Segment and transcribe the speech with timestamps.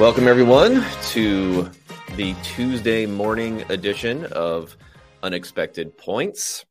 [0.00, 1.70] Welcome, everyone, to
[2.16, 4.74] the Tuesday morning edition of
[5.22, 6.64] Unexpected Points.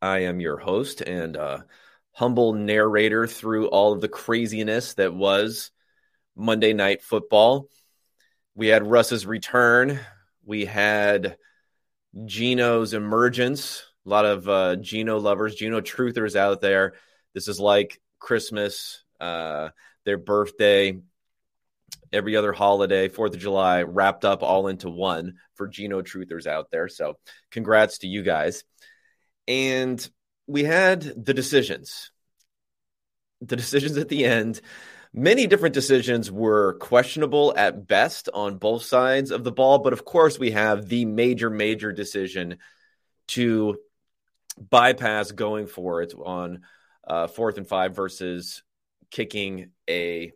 [0.00, 1.58] I am your host and uh,
[2.12, 5.70] humble narrator through all of the craziness that was
[6.34, 7.68] Monday Night Football.
[8.54, 10.00] We had Russ's return.
[10.42, 11.36] We had
[12.24, 13.84] Geno's emergence.
[14.06, 16.94] A lot of uh, Geno lovers, Geno truthers out there.
[17.34, 19.68] This is like Christmas, uh,
[20.06, 20.98] their birthday,
[22.12, 26.70] every other holiday, Fourth of July, wrapped up all into one for Geno truthers out
[26.70, 26.88] there.
[26.88, 27.18] So,
[27.50, 28.64] congrats to you guys.
[29.46, 30.08] And
[30.46, 32.10] we had the decisions.
[33.40, 34.60] The decisions at the end.
[35.12, 39.78] Many different decisions were questionable at best on both sides of the ball.
[39.78, 42.58] But of course, we have the major, major decision
[43.28, 43.78] to
[44.58, 46.62] bypass going for it on
[47.06, 48.62] uh, fourth and five versus
[49.10, 50.32] kicking a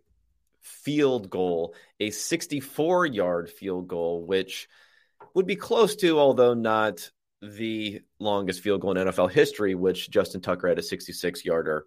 [0.62, 4.68] field goal, a 64 yard field goal, which
[5.34, 7.10] would be close to, although not
[7.40, 11.86] the longest field goal in NFL history, which Justin Tucker had a 66 yarder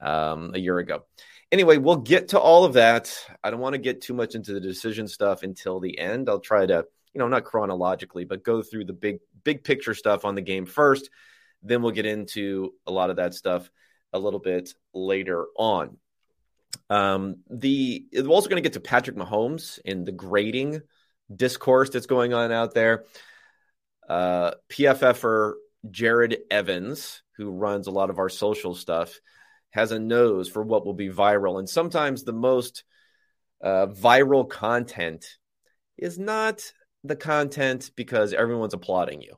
[0.00, 1.04] um, a year ago.
[1.50, 3.16] Anyway, we'll get to all of that.
[3.42, 6.28] I don't want to get too much into the decision stuff until the end.
[6.28, 10.24] I'll try to, you know, not chronologically, but go through the big, big picture stuff
[10.24, 11.08] on the game first.
[11.62, 13.70] Then we'll get into a lot of that stuff
[14.12, 15.96] a little bit later on.
[16.90, 20.82] Um, the we're also going to get to Patrick Mahomes and the grading
[21.34, 23.04] discourse that's going on out there.
[24.08, 25.54] Uh, PFFer
[25.90, 29.18] Jared Evans, who runs a lot of our social stuff,
[29.70, 32.84] has a nose for what will be viral, and sometimes the most
[33.62, 35.24] uh, viral content
[35.96, 36.60] is not
[37.02, 39.34] the content because everyone's applauding you.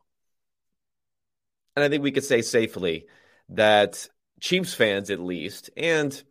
[1.75, 3.07] And I think we could say safely
[3.51, 4.09] that
[4.41, 6.23] Chiefs fans, at least, and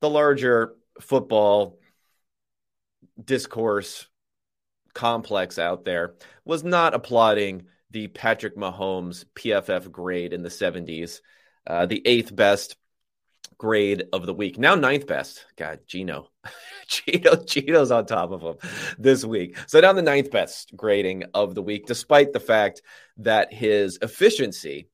[0.00, 1.78] the larger football
[3.22, 4.06] discourse
[4.94, 11.20] complex out there was not applauding the Patrick Mahomes PFF grade in the 70s,
[11.66, 12.76] uh, the eighth best
[13.58, 14.58] grade of the week.
[14.58, 15.44] Now ninth best.
[15.56, 16.30] God, Geno.
[16.88, 19.58] Geno, Geno's on top of him this week.
[19.66, 22.80] So now the ninth best grading of the week, despite the fact
[23.18, 24.88] that his efficiency,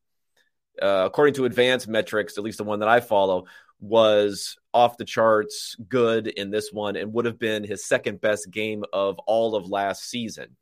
[0.83, 3.45] uh, according to advanced metrics, at least the one that I follow,
[3.79, 8.51] was off the charts good in this one and would have been his second best
[8.51, 10.55] game of all of last season.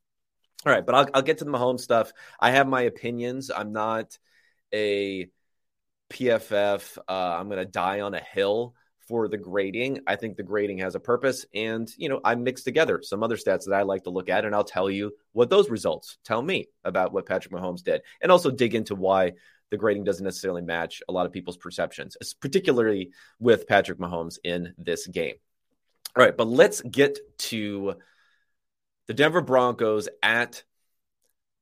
[0.64, 2.12] All right, but I'll, I'll get to the Mahomes stuff.
[2.38, 3.50] I have my opinions.
[3.50, 4.16] I'm not
[4.72, 5.26] a
[6.10, 6.96] PFF.
[7.08, 8.76] Uh, I'm going to die on a hill
[9.08, 9.98] for the grading.
[10.06, 11.44] I think the grading has a purpose.
[11.52, 14.44] And, you know, I mix together some other stats that I like to look at,
[14.44, 18.30] and I'll tell you what those results tell me about what Patrick Mahomes did, and
[18.30, 19.32] also dig into why
[19.70, 24.74] the grading doesn't necessarily match a lot of people's perceptions, particularly with Patrick Mahomes in
[24.78, 25.34] this game.
[26.16, 27.94] All right, but let's get to
[29.06, 30.62] the Denver Broncos at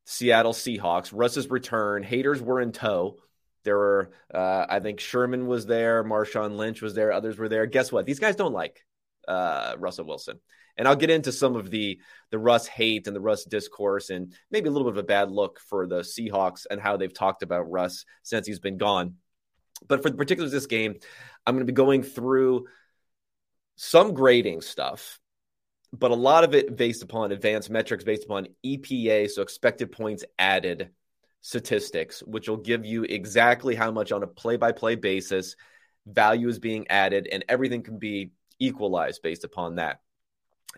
[0.04, 1.10] Seattle Seahawks.
[1.14, 2.02] Russ's return.
[2.02, 3.18] Haters were in tow.
[3.64, 7.66] There were, uh, I think Sherman was there, Marshawn Lynch was there, others were there.
[7.66, 8.06] Guess what?
[8.06, 8.84] These guys don't like
[9.28, 10.40] uh, Russell Wilson.
[10.76, 12.00] And I'll get into some of the
[12.30, 15.30] the Russ hate and the Russ discourse and maybe a little bit of a bad
[15.30, 19.16] look for the Seahawks and how they've talked about Russ since he's been gone.
[19.86, 20.94] But for the particulars of this game,
[21.46, 22.66] I'm going to be going through
[23.76, 25.18] some grading stuff,
[25.92, 30.24] but a lot of it based upon advanced metrics, based upon EPA, so expected points
[30.38, 30.90] added
[31.40, 35.56] statistics, which will give you exactly how much on a play by play basis
[36.06, 40.00] value is being added, and everything can be equalized based upon that.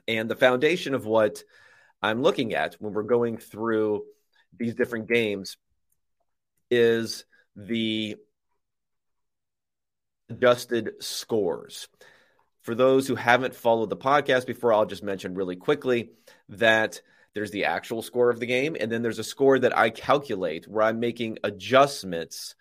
[0.07, 1.43] And the foundation of what
[2.03, 4.05] I'm looking at when we're going through
[4.57, 5.57] these different games
[6.71, 7.25] is
[7.57, 8.17] the
[10.29, 11.89] adjusted scores.
[12.63, 16.11] For those who haven't followed the podcast before, I'll just mention really quickly
[16.49, 17.01] that
[17.35, 20.69] there's the actual score of the game, and then there's a score that I calculate
[20.69, 22.55] where I'm making adjustments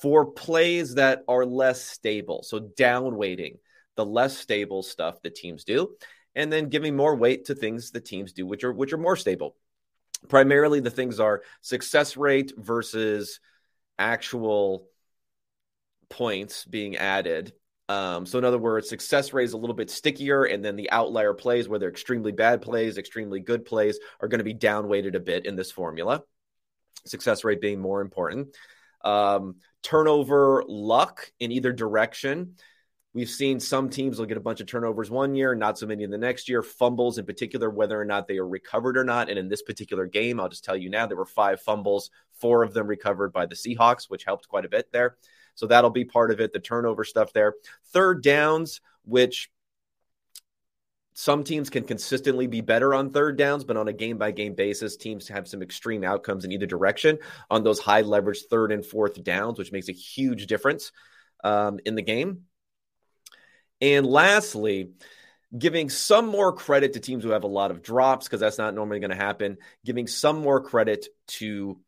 [0.00, 2.42] for plays that are less stable.
[2.42, 3.58] So, down weighting
[3.96, 5.94] the less stable stuff that teams do
[6.34, 9.16] and then giving more weight to things the teams do, which are which are more
[9.16, 9.56] stable.
[10.28, 13.40] Primarily, the things are success rate versus
[13.98, 14.88] actual
[16.08, 17.52] points being added.
[17.88, 20.90] Um, so, in other words, success rate is a little bit stickier, and then the
[20.90, 25.20] outlier plays, whether extremely bad plays, extremely good plays, are going to be downweighted a
[25.20, 26.22] bit in this formula.
[27.06, 28.54] Success rate being more important.
[29.02, 32.56] Um, turnover luck in either direction
[33.12, 36.04] We've seen some teams will get a bunch of turnovers one year, not so many
[36.04, 36.62] in the next year.
[36.62, 39.28] Fumbles, in particular, whether or not they are recovered or not.
[39.28, 42.62] And in this particular game, I'll just tell you now, there were five fumbles, four
[42.62, 45.16] of them recovered by the Seahawks, which helped quite a bit there.
[45.56, 47.54] So that'll be part of it, the turnover stuff there.
[47.92, 49.50] Third downs, which
[51.14, 54.54] Some teams can consistently be better on third downs, but on a game by game
[54.54, 57.18] basis, teams have some extreme outcomes in either direction
[57.50, 60.92] on those high leverage third and fourth downs, which makes a huge difference
[61.42, 62.44] um, in the game.
[63.80, 64.90] And lastly,
[65.56, 68.74] giving some more credit to teams who have a lot of drops, because that's not
[68.74, 71.80] normally going to happen, giving some more credit to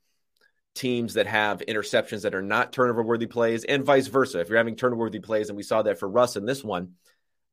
[0.75, 4.41] teams that have interceptions that are not turnover worthy plays, and vice versa.
[4.41, 6.95] If you're having turnover worthy plays, and we saw that for Russ in this one,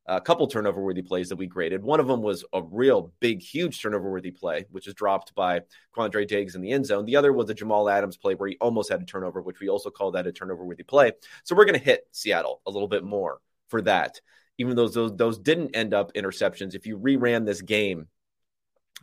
[0.06, 1.84] a couple turnover worthy plays that we graded.
[1.84, 5.60] One of them was a real big, huge turnover worthy play, which is dropped by
[5.94, 7.04] Quandre Diggs in the end zone.
[7.04, 9.68] The other was a Jamal Adams play where he almost had a turnover, which we
[9.68, 11.12] also call that a turnover worthy play.
[11.44, 13.38] So we're going to hit Seattle a little bit more
[13.70, 14.20] for that,
[14.58, 16.74] even though those, those didn't end up interceptions.
[16.74, 18.08] If you reran this game,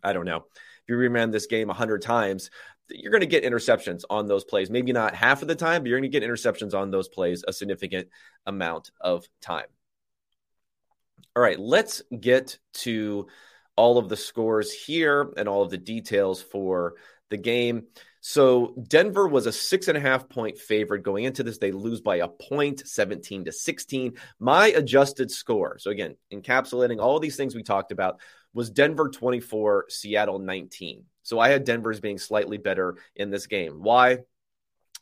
[0.03, 0.45] I don't know.
[0.55, 2.49] If you reran this game 100 times,
[2.89, 4.69] you're going to get interceptions on those plays.
[4.69, 7.43] Maybe not half of the time, but you're going to get interceptions on those plays
[7.47, 8.07] a significant
[8.45, 9.65] amount of time.
[11.35, 13.27] All right, let's get to
[13.75, 16.95] all of the scores here and all of the details for
[17.29, 17.87] the game.
[18.29, 21.59] So Denver was a six and a half point favorite going into this.
[21.59, 24.15] They lose by a point, 17 to 16.
[24.37, 28.19] My adjusted score, so again, encapsulating all these things we talked about,
[28.53, 31.05] was Denver 24, Seattle 19.
[31.23, 33.81] So I had Denver's being slightly better in this game.
[33.81, 34.17] Why?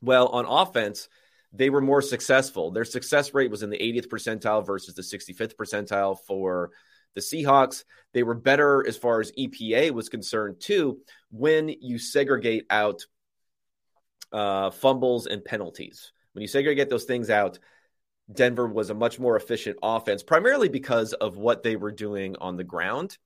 [0.03, 1.09] Well, on offense,
[1.51, 2.69] they were more successful.
[2.69, 6.69] Their success rate was in the 80th percentile versus the 65th percentile for
[7.15, 7.85] the Seahawks.
[8.13, 10.99] They were better as far as EPA was concerned, too,
[11.31, 13.03] when you segregate out
[14.35, 16.11] uh, fumbles and penalties.
[16.33, 17.57] When you segregate those things out,
[18.31, 22.57] Denver was a much more efficient offense, primarily because of what they were doing on
[22.57, 23.17] the ground.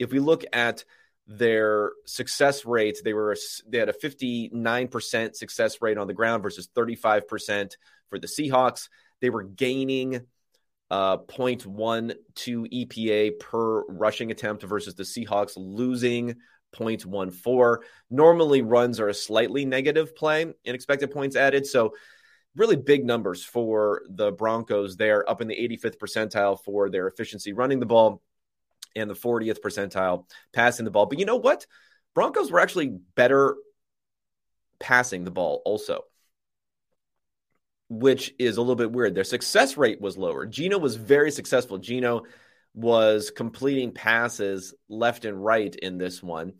[0.00, 0.84] If we look at
[1.28, 3.36] their success rates, they were
[3.68, 7.76] they had a 59% success rate on the ground versus 35%
[8.08, 8.88] for the Seahawks.
[9.20, 10.22] They were gaining
[10.90, 16.36] uh, 0.12 EPA per rushing attempt versus the Seahawks losing
[16.74, 17.78] 0.14.
[18.10, 21.66] Normally, runs are a slightly negative play in expected points added.
[21.66, 21.94] So,
[22.56, 27.52] really big numbers for the Broncos there, up in the 85th percentile for their efficiency
[27.52, 28.22] running the ball
[28.96, 31.06] and the 40th percentile passing the ball.
[31.06, 31.66] But you know what?
[32.14, 33.56] Broncos were actually better
[34.80, 36.04] passing the ball also,
[37.88, 39.14] which is a little bit weird.
[39.14, 40.46] Their success rate was lower.
[40.46, 41.78] Geno was very successful.
[41.78, 42.24] Geno
[42.78, 46.52] was completing passes left and right in this one.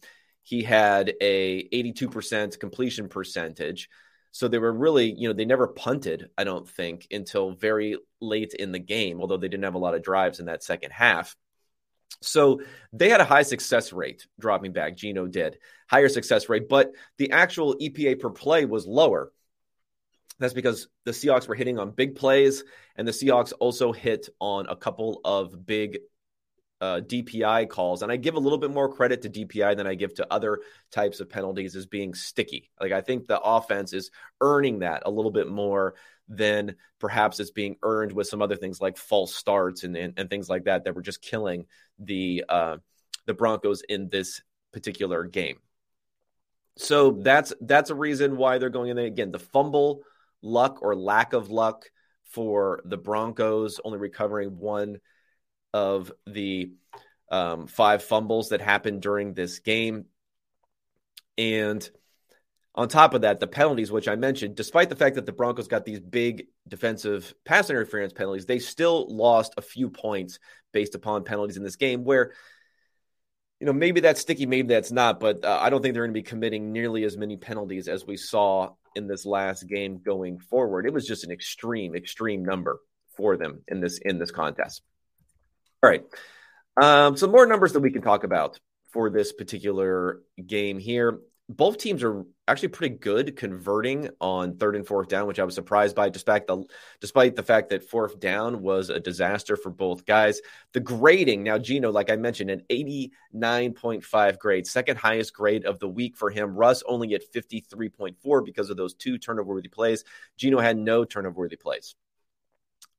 [0.43, 3.89] He had a 82% completion percentage.
[4.33, 8.53] So they were really, you know, they never punted, I don't think, until very late
[8.55, 11.37] in the game, although they didn't have a lot of drives in that second half.
[12.21, 12.63] So
[12.93, 14.97] they had a high success rate dropping back.
[14.97, 19.31] Geno did higher success rate, but the actual EPA per play was lower.
[20.39, 22.63] That's because the Seahawks were hitting on big plays,
[22.97, 25.99] and the Seahawks also hit on a couple of big
[26.81, 28.03] uh, DPI calls.
[28.03, 30.61] And I give a little bit more credit to DPI than I give to other
[30.93, 32.71] types of penalties as being sticky.
[32.81, 35.95] Like I think the offense is earning that a little bit more
[36.29, 40.31] than perhaps it's being earned with some other things like false starts and, and, and
[40.31, 41.67] things like that that were just killing
[41.99, 42.77] the uh,
[43.27, 45.59] the Broncos in this particular game.
[46.77, 49.33] So that's that's a reason why they're going in there again.
[49.33, 50.03] The fumble
[50.43, 51.85] luck or lack of luck
[52.31, 54.99] for the Broncos, only recovering one
[55.73, 56.73] of the
[57.31, 60.07] um, five fumbles that happened during this game,
[61.37, 61.89] and
[62.75, 65.67] on top of that, the penalties, which I mentioned, despite the fact that the Broncos
[65.67, 70.39] got these big defensive pass interference penalties, they still lost a few points
[70.73, 72.35] based upon penalties in this game where,
[73.61, 76.15] you know, maybe that's sticky, maybe that's not, but uh, I don't think they're going
[76.15, 80.39] to be committing nearly as many penalties as we saw in this last game going
[80.39, 80.87] forward.
[80.87, 82.81] It was just an extreme, extreme number
[83.17, 84.83] for them in this in this contest.
[85.83, 86.05] All right.
[86.81, 88.59] Um, some more numbers that we can talk about
[88.93, 91.19] for this particular game here
[91.51, 95.55] both teams are actually pretty good converting on third and fourth down, which I was
[95.55, 96.63] surprised by, despite the
[97.01, 100.43] despite the fact that fourth down was a disaster for both guys.
[100.75, 105.33] The grading now, Geno, like I mentioned, an eighty nine point five grade, second highest
[105.33, 106.55] grade of the week for him.
[106.55, 110.05] Russ only at fifty three point four because of those two turnover worthy plays.
[110.37, 111.95] Geno had no turnover worthy plays.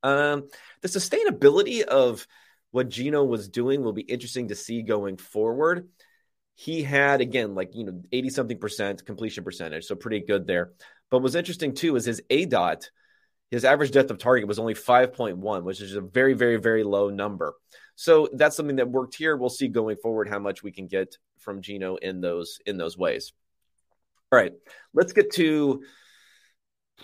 [0.02, 0.48] Um,
[0.80, 2.26] the sustainability of
[2.72, 5.88] what Geno was doing will be interesting to see going forward
[6.60, 10.72] he had again like you know 80 something percent completion percentage so pretty good there.
[11.10, 12.90] But what's interesting too is his a dot
[13.50, 17.08] his average depth of target was only 5.1 which is a very very very low
[17.08, 17.54] number.
[17.94, 19.38] So that's something that worked here.
[19.38, 22.98] We'll see going forward how much we can get from Geno in those in those
[22.98, 23.32] ways.
[24.30, 24.52] All right
[24.92, 25.82] let's get to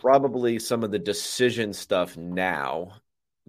[0.03, 2.91] probably some of the decision stuff now.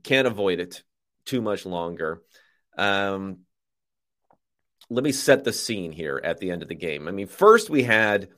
[0.03, 0.83] Can't avoid it
[1.25, 2.21] too much longer.
[2.77, 3.39] Um
[4.89, 7.07] let me set the scene here at the end of the game.
[7.07, 8.29] I mean, first we had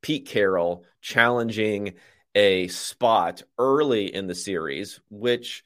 [0.00, 1.94] Pete Carroll challenging
[2.34, 5.64] a spot early in the series, which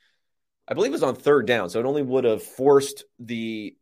[0.66, 1.70] I believe was on third down.
[1.70, 3.76] So it only would have forced the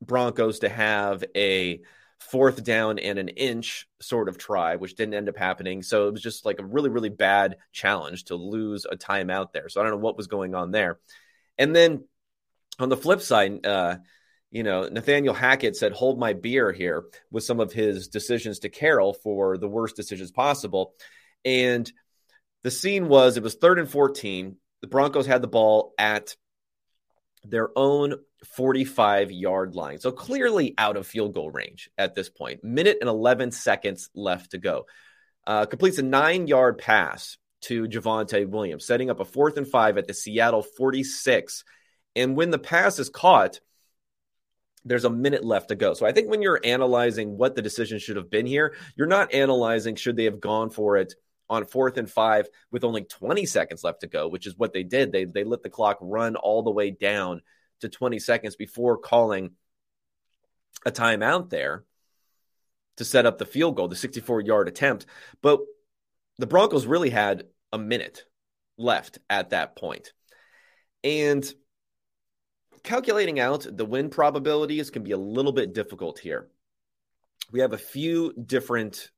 [0.00, 1.82] Broncos to have a
[2.18, 5.82] fourth down and an inch sort of try, which didn't end up happening.
[5.82, 9.68] So it was just like a really, really bad challenge to lose a timeout there.
[9.68, 11.00] So I don't know what was going on there.
[11.58, 12.04] And then
[12.78, 13.96] on the flip side, uh,
[14.52, 18.68] you know, Nathaniel Hackett said, hold my beer here with some of his decisions to
[18.68, 20.92] Carroll for the worst decisions possible.
[21.42, 21.90] And
[22.62, 24.56] the scene was it was third and 14.
[24.82, 26.36] The Broncos had the ball at
[27.44, 28.16] their own
[28.54, 29.98] 45 yard line.
[29.98, 32.62] So clearly out of field goal range at this point.
[32.62, 34.84] Minute and 11 seconds left to go.
[35.46, 39.96] Uh, completes a nine yard pass to Javonte Williams, setting up a fourth and five
[39.96, 41.64] at the Seattle 46.
[42.14, 43.60] And when the pass is caught,
[44.84, 45.94] there's a minute left to go.
[45.94, 49.32] So I think when you're analyzing what the decision should have been here, you're not
[49.32, 51.14] analyzing should they have gone for it
[51.48, 54.82] on fourth and five with only 20 seconds left to go, which is what they
[54.82, 55.12] did.
[55.12, 57.42] They they let the clock run all the way down
[57.80, 59.52] to 20 seconds before calling
[60.86, 61.84] a timeout there
[62.96, 65.06] to set up the field goal, the 64 yard attempt.
[65.42, 65.60] But
[66.38, 68.24] the Broncos really had a minute
[68.78, 70.12] left at that point.
[71.04, 71.44] And
[72.82, 76.48] calculating out the win probabilities can be a little bit difficult here.
[77.50, 79.10] We have a few different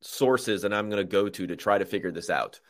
[0.00, 2.60] sources and I'm going to go to to try to figure this out.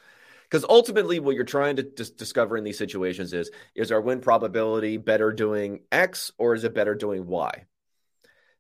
[0.45, 4.21] Because ultimately, what you're trying to dis- discover in these situations is is our win
[4.21, 7.65] probability better doing X or is it better doing Y?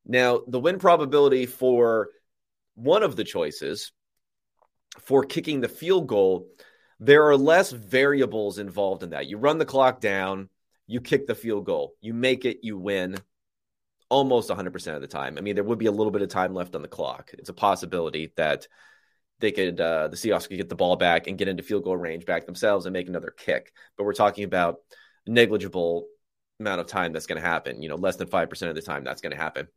[0.06, 2.08] Now, the win probability for
[2.74, 3.92] one of the choices
[5.00, 6.48] for kicking the field goal,
[7.00, 9.26] there are less variables involved in that.
[9.26, 10.48] You run the clock down,
[10.86, 13.16] you kick the field goal, you make it, you win
[14.08, 15.38] almost 100% of the time.
[15.38, 17.30] I mean, there would be a little bit of time left on the clock.
[17.32, 18.68] It's a possibility that
[19.40, 21.96] they could, uh, the Seahawks could get the ball back and get into field goal
[21.96, 23.72] range back themselves and make another kick.
[23.96, 24.76] But we're talking about
[25.26, 26.06] a negligible
[26.60, 29.04] amount of time that's going to happen, you know, less than 5% of the time
[29.04, 29.68] that's going to happen.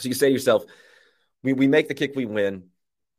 [0.00, 0.64] So you say to yourself,
[1.42, 2.64] we, we make the kick, we win.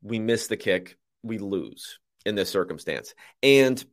[0.01, 3.13] We miss the kick, we lose in this circumstance.
[3.41, 3.83] And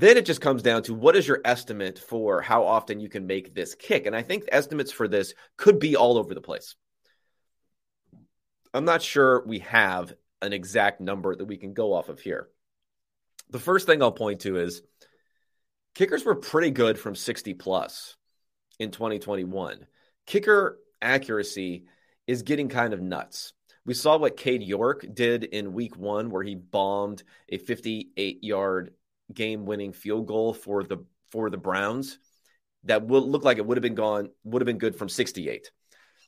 [0.00, 3.28] then it just comes down to what is your estimate for how often you can
[3.28, 4.06] make this kick?
[4.06, 6.74] And I think estimates for this could be all over the place.
[8.72, 12.48] I'm not sure we have an exact number that we can go off of here.
[13.50, 14.82] The first thing I'll point to is
[15.94, 18.16] kickers were pretty good from 60 plus
[18.80, 19.86] in 2021.
[20.26, 21.84] Kicker accuracy
[22.26, 23.52] is getting kind of nuts.
[23.86, 28.92] We saw what Cade York did in week one, where he bombed a 58 yard
[29.34, 30.98] game winning field goal for the
[31.30, 32.18] for the Browns
[32.84, 35.70] that will look like it would have been gone would have been good from 68.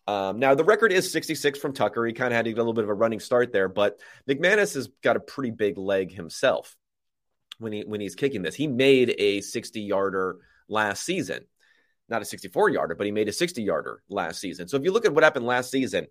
[0.07, 2.07] Um, now the record is 66 from Tucker.
[2.07, 4.89] He kind of had a little bit of a running start there, but McManus has
[5.03, 6.77] got a pretty big leg himself
[7.59, 8.55] when he when he's kicking this.
[8.55, 11.45] He made a 60 yarder last season,
[12.09, 14.69] not a 64 yarder, but he made a 60 yarder last season.
[14.69, 16.07] So if you look at what happened last season,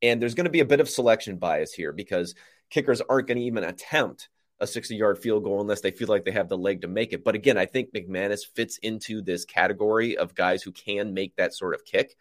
[0.00, 2.34] and there's going to be a bit of selection bias here because
[2.70, 4.28] kickers aren't going to even attempt
[4.62, 7.12] a 60 yard field goal unless they feel like they have the leg to make
[7.12, 7.24] it.
[7.24, 11.52] But again, I think McManus fits into this category of guys who can make that
[11.52, 12.14] sort of kick.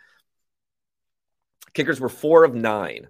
[1.73, 3.07] Kickers were four of nine.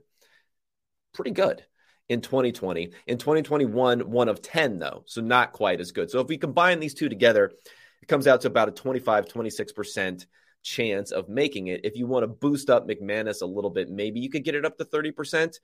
[1.13, 1.63] Pretty good
[2.09, 2.91] in 2020.
[3.07, 5.03] In 2021, one of 10, though.
[5.05, 6.11] So not quite as good.
[6.11, 7.53] So if we combine these two together,
[8.01, 10.25] it comes out to about a 25, 26%
[10.61, 11.85] chance of making it.
[11.85, 14.65] If you want to boost up McManus a little bit, maybe you could get it
[14.65, 15.57] up to 30%.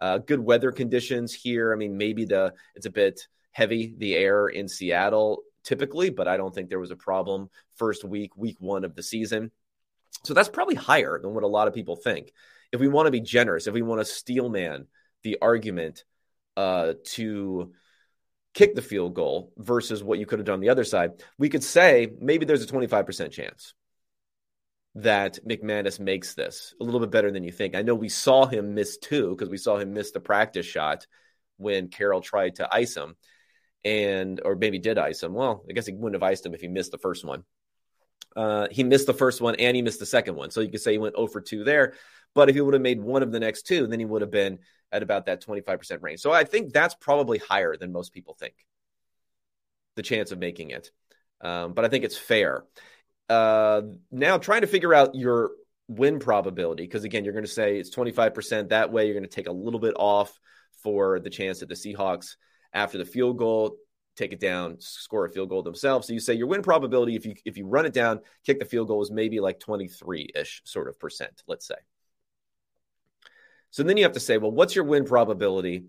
[0.00, 1.72] Uh, good weather conditions here.
[1.72, 6.36] I mean, maybe the it's a bit heavy the air in Seattle typically, but I
[6.36, 9.50] don't think there was a problem first week, week one of the season.
[10.24, 12.32] So that's probably higher than what a lot of people think.
[12.72, 14.86] If we want to be generous, if we want to steel man
[15.22, 16.04] the argument
[16.56, 17.72] uh, to
[18.54, 21.48] kick the field goal versus what you could have done on the other side, we
[21.48, 23.74] could say maybe there's a 25% chance
[24.96, 27.74] that McManus makes this a little bit better than you think.
[27.74, 31.06] I know we saw him miss two because we saw him miss the practice shot
[31.58, 33.14] when Carroll tried to ice him
[33.84, 35.32] and or maybe did ice him.
[35.32, 37.44] Well, I guess he wouldn't have iced him if he missed the first one.
[38.34, 40.50] Uh, he missed the first one and he missed the second one.
[40.50, 41.94] So you could say he went 0 for 2 there.
[42.34, 44.30] But if he would have made one of the next two, then he would have
[44.30, 44.58] been
[44.92, 46.20] at about that 25% range.
[46.20, 48.54] So I think that's probably higher than most people think,
[49.96, 50.90] the chance of making it.
[51.40, 52.64] Um, but I think it's fair.
[53.30, 55.52] Uh, now trying to figure out your
[55.86, 59.30] win probability because again you're going to say it's 25% that way you're going to
[59.30, 60.38] take a little bit off
[60.82, 62.36] for the chance that the Seahawks
[62.72, 63.76] after the field goal
[64.16, 66.06] take it down, score a field goal themselves.
[66.06, 68.64] So you say your win probability if you if you run it down, kick the
[68.64, 71.76] field goal is maybe like 23-ish sort of percent, let's say.
[73.70, 75.84] So then you have to say, well, what's your win probability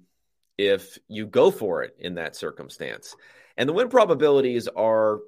[0.58, 3.16] if you go for it in that circumstance?
[3.58, 5.20] And the win probabilities are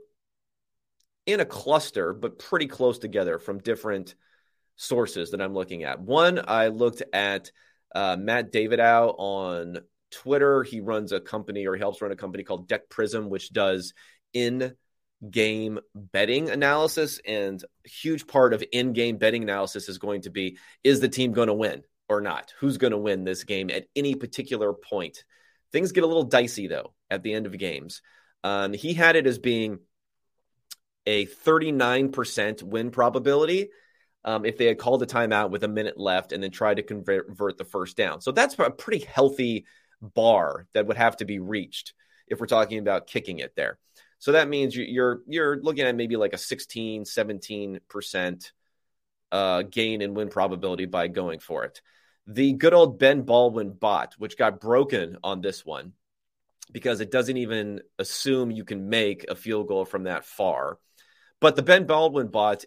[1.26, 4.16] in a cluster, but pretty close together from different
[4.76, 6.02] sources that I'm looking at.
[6.02, 7.52] One, I looked at
[7.94, 9.80] uh, Matt Davidow on
[10.12, 10.64] Twitter.
[10.64, 13.94] He runs a company or he helps run a company called Deck Prism, which does
[14.34, 14.74] in
[15.30, 17.20] game betting analysis.
[17.26, 21.10] And a huge part of in game betting analysis is going to be is the
[21.10, 22.54] team going to win or not?
[22.60, 25.24] Who's going to win this game at any particular point?
[25.72, 28.02] Things get a little dicey, though, at the end of games.
[28.44, 29.80] Um, he had it as being
[31.06, 33.70] a 39% win probability
[34.26, 36.84] um, if they had called a timeout with a minute left and then tried to
[36.84, 38.22] convert, the first down.
[38.22, 39.66] So that's a pretty healthy
[40.02, 41.94] bar that would have to be reached
[42.28, 43.78] if we're talking about kicking it there.
[44.20, 48.52] So that means you're you're looking at maybe like a 16, 17%
[49.34, 51.82] uh, gain in win probability by going for it.
[52.28, 55.92] The good old Ben Baldwin bot, which got broken on this one
[56.72, 60.80] because it doesn't even assume you can make a field goal from that far.
[61.44, 62.64] But the Ben Baldwin bot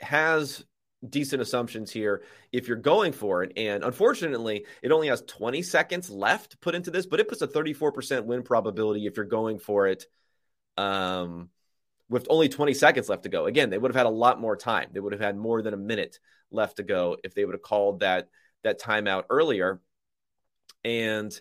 [0.00, 0.62] has
[1.08, 3.54] decent assumptions here if you're going for it.
[3.56, 7.48] And unfortunately, it only has 20 seconds left put into this, but it puts a
[7.48, 10.04] 34% win probability if you're going for it
[10.76, 11.48] um,
[12.10, 13.46] with only 20 seconds left to go.
[13.46, 14.90] Again, they would have had a lot more time.
[14.92, 16.18] They would have had more than a minute
[16.50, 18.28] left to go if they would have called that
[18.64, 19.80] that timeout earlier.
[20.84, 21.32] And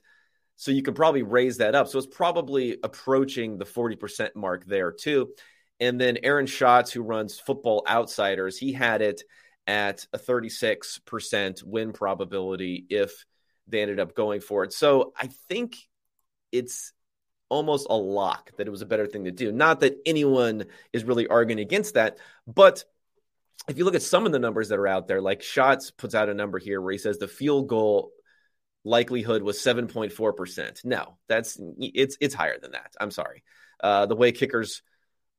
[0.55, 1.89] so you can probably raise that up.
[1.89, 5.33] So it's probably approaching the 40% mark there too.
[5.79, 9.23] And then Aaron Schatz, who runs Football Outsiders, he had it
[9.67, 13.25] at a 36% win probability if
[13.67, 14.73] they ended up going for it.
[14.73, 15.75] So I think
[16.51, 16.93] it's
[17.49, 19.51] almost a lock that it was a better thing to do.
[19.51, 22.83] Not that anyone is really arguing against that, but
[23.67, 26.15] if you look at some of the numbers that are out there, like Schatz puts
[26.15, 28.11] out a number here where he says the field goal
[28.85, 30.85] likelihood was 7.4%.
[30.85, 32.93] No, that's it's it's higher than that.
[32.99, 33.43] I'm sorry.
[33.81, 34.81] Uh, the way kickers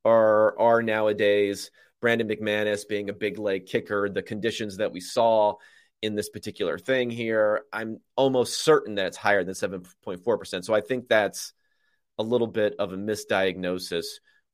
[0.09, 1.71] are are nowadays.
[2.01, 5.55] Brandon McManus being a big leg kicker, the conditions that we saw
[6.01, 10.63] in this particular thing here, I'm almost certain that it's higher than 7.4%.
[10.63, 11.53] So I think that's
[12.17, 14.05] a little bit of a misdiagnosis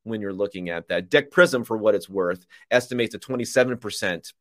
[0.04, 1.10] when you're looking at that.
[1.10, 4.34] Deck Prism, for what it's worth, estimates a 27%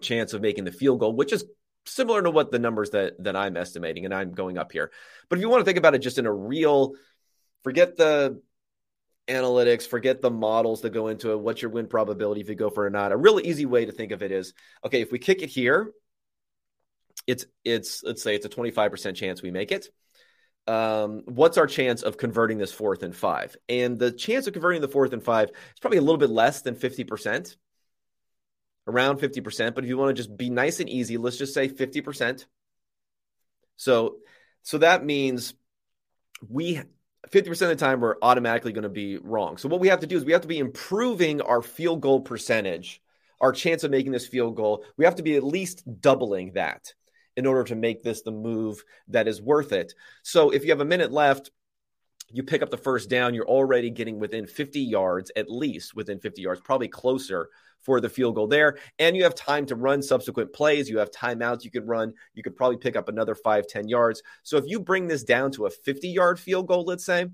[0.00, 1.44] chance of making the field goal, which is
[1.86, 4.90] similar to what the numbers that that I'm estimating, and I'm going up here.
[5.28, 6.94] But if you want to think about it just in a real,
[7.62, 8.40] forget the
[9.30, 11.40] analytics, forget the models that go into it.
[11.40, 13.12] What's your win probability if you go for it or not?
[13.12, 14.52] A really easy way to think of it is
[14.84, 15.92] okay, if we kick it here,
[17.26, 19.88] it's it's let's say it's a 25% chance we make it.
[20.66, 23.56] Um, what's our chance of converting this fourth and five?
[23.68, 26.62] And the chance of converting the fourth and five is probably a little bit less
[26.62, 27.56] than 50%,
[28.86, 29.74] around 50%.
[29.74, 32.44] But if you want to just be nice and easy, let's just say 50%.
[33.76, 34.16] So
[34.62, 35.54] so that means
[36.48, 36.80] we
[37.28, 39.56] 50% of the time we're automatically going to be wrong.
[39.56, 42.20] So what we have to do is we have to be improving our field goal
[42.20, 43.02] percentage,
[43.40, 44.84] our chance of making this field goal.
[44.96, 46.94] We have to be at least doubling that
[47.36, 49.94] in order to make this the move that is worth it.
[50.22, 51.50] So if you have a minute left,
[52.32, 56.20] you pick up the first down, you're already getting within 50 yards, at least within
[56.20, 57.48] 50 yards, probably closer
[57.80, 58.78] for the field goal there.
[58.98, 60.88] And you have time to run subsequent plays.
[60.88, 62.12] You have timeouts you could run.
[62.34, 64.22] You could probably pick up another five, 10 yards.
[64.42, 67.26] So if you bring this down to a 50 yard field goal, let's say,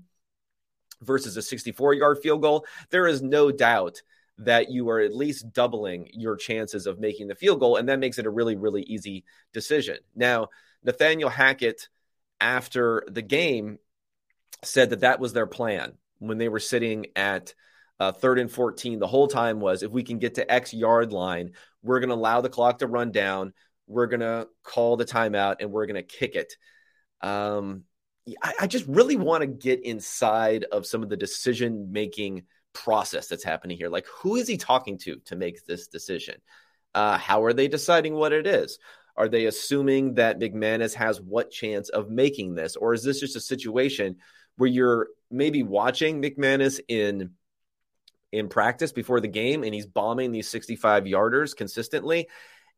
[1.01, 4.01] versus a 64 yard field goal, there is no doubt
[4.39, 7.77] that you are at least doubling your chances of making the field goal.
[7.77, 9.97] And that makes it a really, really easy decision.
[10.15, 10.49] Now,
[10.83, 11.89] Nathaniel Hackett,
[12.39, 13.79] after the game,
[14.63, 17.53] said that that was their plan when they were sitting at
[17.99, 21.11] uh, third and 14 the whole time was if we can get to X yard
[21.11, 23.53] line, we're going to allow the clock to run down.
[23.87, 26.53] We're going to call the timeout and we're going to kick it.
[27.21, 27.83] Um,
[28.41, 32.43] I, I just really want to get inside of some of the decision making
[32.73, 33.89] process that's happening here.
[33.89, 36.35] Like, who is he talking to to make this decision?
[36.93, 38.79] Uh, how are they deciding what it is?
[39.17, 42.75] Are they assuming that McManus has what chance of making this?
[42.75, 44.17] Or is this just a situation
[44.57, 47.31] where you're maybe watching McManus in
[48.31, 52.27] in practice before the game and he's bombing these 65 yarders consistently.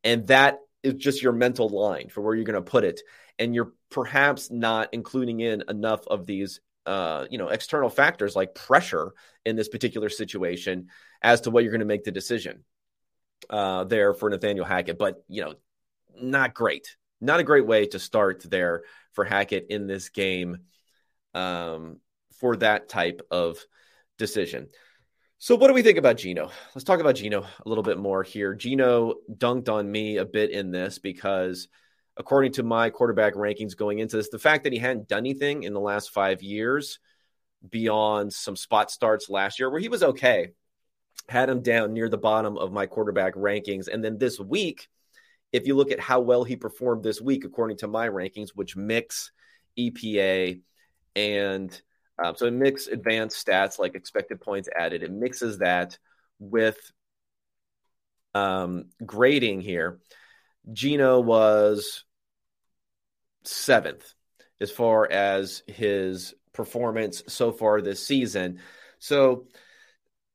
[0.03, 3.01] And that is just your mental line for where you're going to put it.
[3.37, 8.53] And you're perhaps not including in enough of these, uh, you know, external factors like
[8.53, 9.13] pressure
[9.45, 10.89] in this particular situation
[11.21, 12.63] as to what you're going to make the decision
[13.49, 14.99] uh, there for Nathaniel Hackett.
[14.99, 15.55] But, you know,
[16.21, 16.95] not great.
[17.21, 20.59] Not a great way to start there for Hackett in this game.
[21.33, 21.99] Um,
[22.39, 23.57] for that type of
[24.17, 24.69] decision.
[25.37, 26.51] So, what do we think about Geno?
[26.75, 28.53] Let's talk about Geno a little bit more here.
[28.53, 31.67] Geno dunked on me a bit in this because,
[32.17, 35.63] according to my quarterback rankings going into this, the fact that he hadn't done anything
[35.63, 36.99] in the last five years
[37.69, 40.51] beyond some spot starts last year where he was okay,
[41.29, 43.87] had him down near the bottom of my quarterback rankings.
[43.87, 44.89] And then this week,
[45.51, 48.75] if you look at how well he performed this week, according to my rankings, which
[48.75, 49.31] mix
[49.77, 50.61] EPA
[51.15, 51.81] and
[52.23, 55.03] um, so it mix advanced stats like expected points added.
[55.03, 55.97] It mixes that
[56.37, 56.77] with
[58.35, 59.99] um, grading here.
[60.71, 62.03] Geno was
[63.45, 64.13] seventh
[64.59, 68.59] as far as his performance so far this season.
[68.99, 69.47] So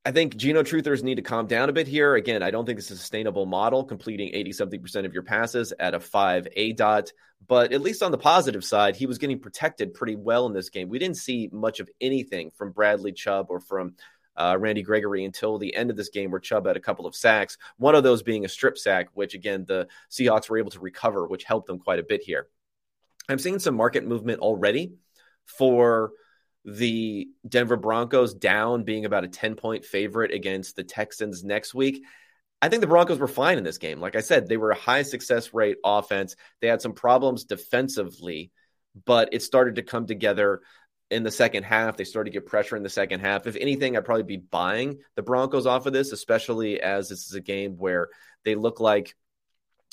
[0.06, 2.14] I think Geno Truthers need to calm down a bit here.
[2.14, 5.72] Again, I don't think it's a sustainable model, completing 80 something percent of your passes
[5.80, 7.10] at a 5 A dot.
[7.46, 10.68] But at least on the positive side, he was getting protected pretty well in this
[10.68, 10.90] game.
[10.90, 13.94] We didn't see much of anything from Bradley Chubb or from
[14.36, 17.14] uh, Randy Gregory until the end of this game, where Chubb had a couple of
[17.14, 20.80] sacks, one of those being a strip sack, which again, the Seahawks were able to
[20.80, 22.48] recover, which helped them quite a bit here.
[23.28, 24.94] I'm seeing some market movement already
[25.46, 26.12] for
[26.64, 32.02] the Denver Broncos down being about a 10 point favorite against the Texans next week.
[32.62, 34.00] I think the Broncos were fine in this game.
[34.00, 36.36] Like I said, they were a high success rate offense.
[36.60, 38.50] They had some problems defensively,
[39.04, 40.62] but it started to come together
[41.10, 41.98] in the second half.
[41.98, 43.46] They started to get pressure in the second half.
[43.46, 47.34] If anything, I'd probably be buying the Broncos off of this, especially as this is
[47.34, 48.08] a game where
[48.44, 49.14] they look like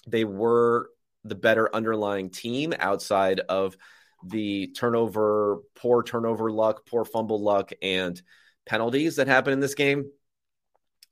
[0.07, 0.89] they were
[1.25, 3.75] the better underlying team outside of
[4.23, 8.21] the turnover, poor turnover luck, poor fumble luck, and
[8.65, 10.05] penalties that happen in this game.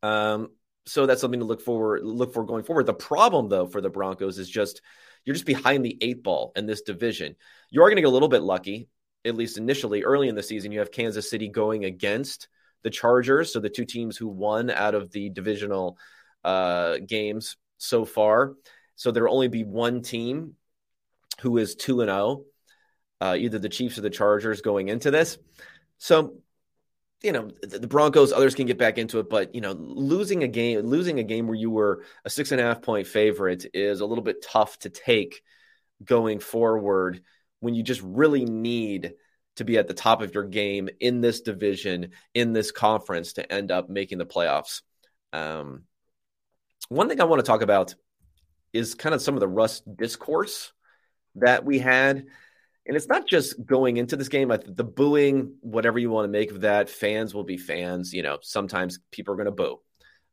[0.04, 0.50] Um,
[0.86, 2.86] so that's something to look forward look for going forward.
[2.86, 4.82] The problem, though, for the Broncos is just
[5.26, 7.36] you're just behind the eight ball in this division.
[7.69, 8.89] You are going to get a little bit lucky,
[9.26, 10.72] at least initially, early in the season.
[10.72, 12.48] You have Kansas City going against
[12.84, 15.98] the Chargers, so the two teams who won out of the divisional
[16.43, 18.54] uh, games so far.
[18.95, 20.56] So there'll only be one team
[21.41, 22.45] who is two and zero oh
[23.22, 25.38] uh, either the Chiefs or the Chargers going into this.
[25.98, 26.36] So,
[27.22, 30.44] you know, the, the, Broncos, others can get back into it, but you know, losing
[30.44, 33.66] a game, losing a game where you were a six and a half point favorite
[33.74, 35.42] is a little bit tough to take
[36.04, 37.22] going forward
[37.60, 39.14] when you just really need
[39.58, 43.52] to be at the top of your game in this division, in this conference to
[43.52, 44.82] end up making the playoffs.
[45.34, 45.84] Um,
[46.88, 47.96] one thing I want to talk about
[48.72, 50.72] is kind of some of the Russ discourse
[51.36, 52.28] that we had.
[52.89, 54.47] And it's not just going into this game.
[54.49, 58.15] The booing, whatever you want to make of that, fans will be fans.
[58.15, 59.80] You know, sometimes people are going to boo.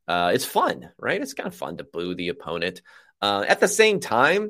[0.08, 1.20] Uh, it's fun, right?
[1.20, 2.80] It's kind of fun to boo the opponent.
[3.20, 4.48] Uh, at the same time,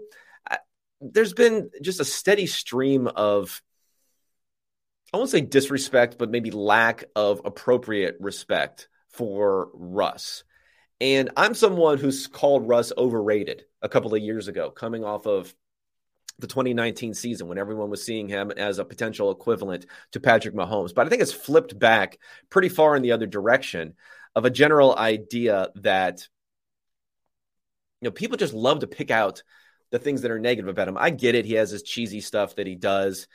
[1.00, 3.60] there's been just a steady stream of,
[5.12, 10.44] I won't say disrespect, but maybe lack of appropriate respect for Russ.
[11.00, 15.52] And I'm someone who's called Russ overrated a couple of years ago, coming off of
[16.38, 20.94] the 2019 season when everyone was seeing him as a potential equivalent to Patrick Mahomes.
[20.94, 22.18] But I think it's flipped back
[22.50, 23.94] pretty far in the other direction
[24.34, 26.28] of a general idea that
[28.00, 29.42] you know people just love to pick out
[29.90, 30.98] the things that are negative about him.
[30.98, 33.28] I get it; he has this cheesy stuff that he does.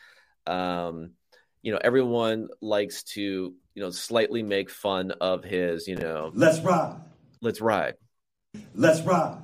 [0.45, 1.11] Um,
[1.63, 6.31] you know, everyone likes to you know slightly make fun of his you know.
[6.35, 6.97] Let's ride.
[7.41, 7.95] Let's ride.
[8.75, 9.39] Let's ride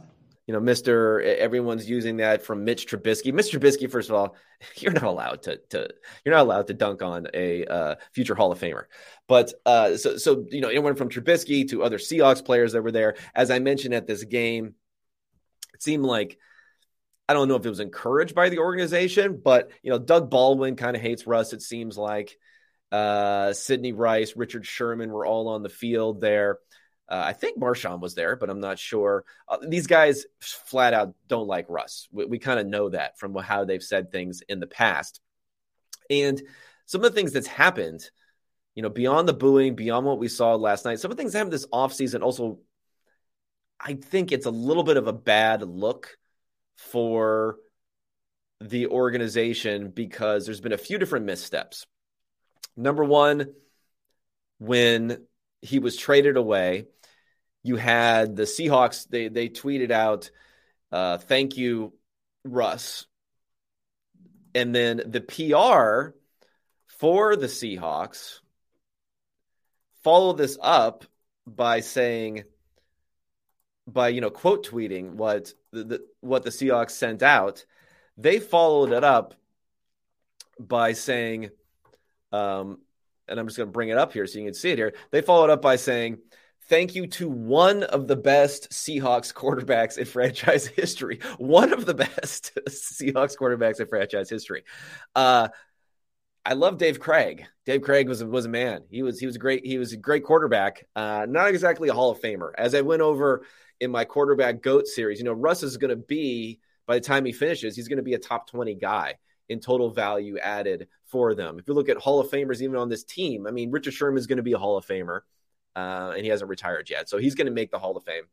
[0.47, 1.21] you know, Mr.
[1.21, 3.33] Everyone's using that from Mitch Trubisky.
[3.33, 3.59] Mr.
[3.59, 4.35] Trubisky, first of all,
[4.77, 5.89] you're not allowed to, to
[6.23, 8.85] you're not allowed to dunk on a uh, future Hall of Famer.
[9.27, 12.81] But uh, so, so you know, it went from Trubisky to other Seahawks players that
[12.81, 14.73] were there, as I mentioned at this game,
[15.73, 16.37] it seemed like
[17.29, 20.77] I don't know if it was encouraged by the organization, but you know, Doug Baldwin
[20.77, 21.51] kind of hates Russ.
[21.51, 22.37] It seems like
[22.89, 26.59] uh, Sidney Rice, Richard Sherman were all on the field there.
[27.09, 29.23] Uh, I think Marshawn was there, but I'm not sure.
[29.47, 32.07] Uh, these guys flat out don't like Russ.
[32.11, 35.21] We, we kind of know that from how they've said things in the past.
[36.09, 36.41] And
[36.85, 38.09] some of the things that's happened,
[38.75, 41.33] you know, beyond the booing, beyond what we saw last night, some of the things
[41.33, 42.59] that happened this offseason also,
[43.79, 46.17] I think it's a little bit of a bad look
[46.77, 47.57] for
[48.59, 51.85] the organization because there's been a few different missteps.
[52.75, 53.53] Number one,
[54.59, 55.25] when
[55.61, 56.85] he was traded away,
[57.67, 59.07] you had the Seahawks.
[59.07, 60.31] They they tweeted out,
[60.91, 61.93] uh, "Thank you,
[62.43, 63.05] Russ,"
[64.55, 66.15] and then the PR
[66.87, 68.39] for the Seahawks
[70.03, 71.05] followed this up
[71.45, 72.43] by saying,
[73.85, 77.65] by you know quote tweeting what the, the what the Seahawks sent out.
[78.17, 79.35] They followed it up
[80.59, 81.51] by saying,
[82.31, 82.79] um,
[83.27, 84.93] and I'm just going to bring it up here so you can see it here.
[85.11, 86.17] They followed up by saying,
[86.69, 91.19] Thank you to one of the best Seahawks quarterbacks in franchise history.
[91.37, 94.63] One of the best Seahawks quarterbacks in franchise history.
[95.15, 95.47] Uh,
[96.45, 97.45] I love Dave Krieg.
[97.65, 98.83] Dave Krieg was was a man.
[98.89, 100.85] He was he was a great he was a great quarterback.
[100.95, 102.51] Uh, not exactly a Hall of Famer.
[102.57, 103.43] As I went over
[103.79, 107.25] in my quarterback goat series, you know, Russ is going to be by the time
[107.25, 109.15] he finishes, he's going to be a top twenty guy
[109.49, 111.59] in total value added for them.
[111.59, 114.17] If you look at Hall of Famers even on this team, I mean, Richard Sherman
[114.17, 115.21] is going to be a Hall of Famer,
[115.75, 118.23] uh, and he hasn't retired yet, so he's going to make the Hall of Fame.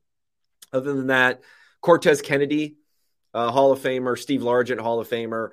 [0.73, 1.43] Other than that,
[1.81, 2.77] Cortez Kennedy,
[3.33, 5.51] uh, Hall of Famer, Steve Largent, Hall of Famer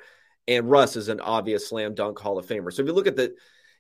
[0.48, 2.74] and Russ is an obvious slam dunk Hall of Famer.
[2.74, 3.34] So if you look at the,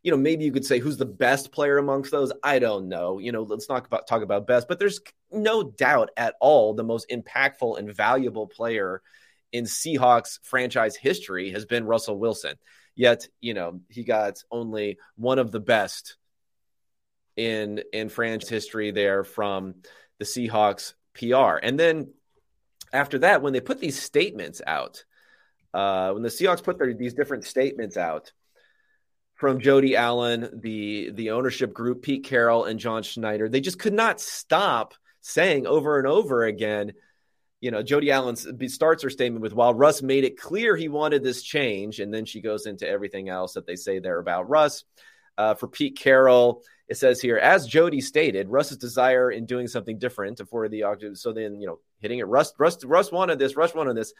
[0.03, 2.31] you know, maybe you could say who's the best player amongst those.
[2.43, 3.19] I don't know.
[3.19, 4.99] You know, let's not about, talk about best, but there's
[5.31, 9.01] no doubt at all the most impactful and valuable player
[9.51, 12.55] in Seahawks franchise history has been Russell Wilson.
[12.95, 16.17] Yet, you know, he got only one of the best
[17.35, 19.75] in in franchise history there from
[20.19, 21.57] the Seahawks PR.
[21.61, 22.13] And then
[22.93, 25.03] after that, when they put these statements out,
[25.73, 28.31] uh, when the Seahawks put their, these different statements out
[29.35, 33.93] from Jody Allen, the the ownership group, Pete Carroll, and John Schneider, they just could
[33.93, 36.93] not stop saying over and over again.
[37.59, 41.23] You know, Jody Allen starts her statement with, "While Russ made it clear he wanted
[41.23, 44.83] this change," and then she goes into everything else that they say there about Russ.
[45.37, 49.97] Uh, for Pete Carroll, it says here, as Jody stated, Russ's desire in doing something
[49.97, 51.17] different for the octave.
[51.17, 54.13] So then, you know, hitting it, Russ, Russ, Russ wanted this, Russ wanted this,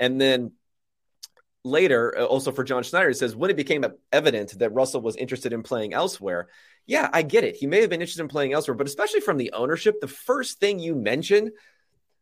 [0.00, 0.52] and then
[1.64, 5.16] later, uh, also for John Schneider, it says when it became evident that Russell was
[5.16, 6.48] interested in playing elsewhere.
[6.86, 7.56] Yeah, I get it.
[7.56, 10.58] He may have been interested in playing elsewhere, but especially from the ownership, the first
[10.60, 11.52] thing you mention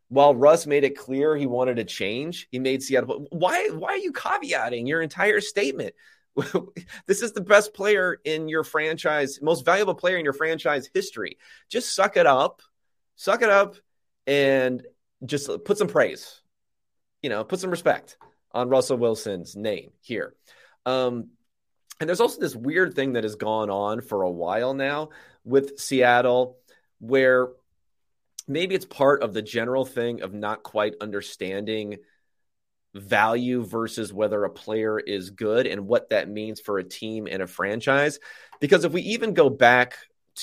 [0.08, 3.28] while Russ made it clear he wanted to change, he made Seattle.
[3.30, 3.68] Why?
[3.68, 5.94] Why are you caveating your entire statement?
[7.06, 11.38] this is the best player in your franchise, most valuable player in your franchise history.
[11.68, 12.62] Just suck it up,
[13.16, 13.76] suck it up,
[14.26, 14.82] and
[15.24, 16.40] just put some praise.
[17.22, 18.16] You know, put some respect
[18.52, 20.34] on Russell Wilson's name here.
[20.86, 21.30] Um,
[22.00, 25.10] and there's also this weird thing that has gone on for a while now
[25.44, 26.58] with Seattle
[26.98, 27.48] where
[28.48, 31.98] maybe it's part of the general thing of not quite understanding
[32.94, 37.42] value versus whether a player is good and what that means for a team and
[37.42, 38.18] a franchise.
[38.60, 39.96] Because if we even go back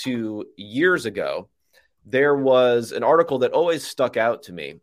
[0.03, 1.49] to years ago,
[2.05, 4.79] there was an article that always stuck out to me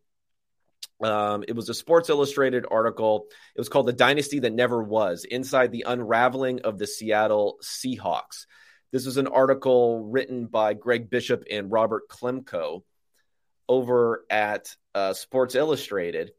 [1.03, 3.27] um, it was a Sports Illustrated article.
[3.55, 8.47] It was called The Dynasty That Never Was Inside the Unraveling of the Seattle Seahawks.
[8.93, 12.83] This was an article written by Greg Bishop and Robert Klemko
[13.69, 16.31] over at uh, Sports Illustrated.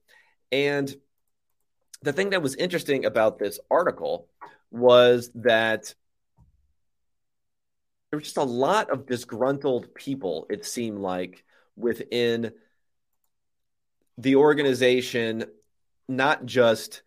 [0.52, 0.94] And
[2.02, 4.28] the thing that was interesting about this article
[4.72, 5.94] was that
[8.12, 11.44] there was just a lot of disgruntled people, it seemed like,
[11.76, 12.52] within–
[14.18, 15.46] the organization,
[16.08, 17.04] not just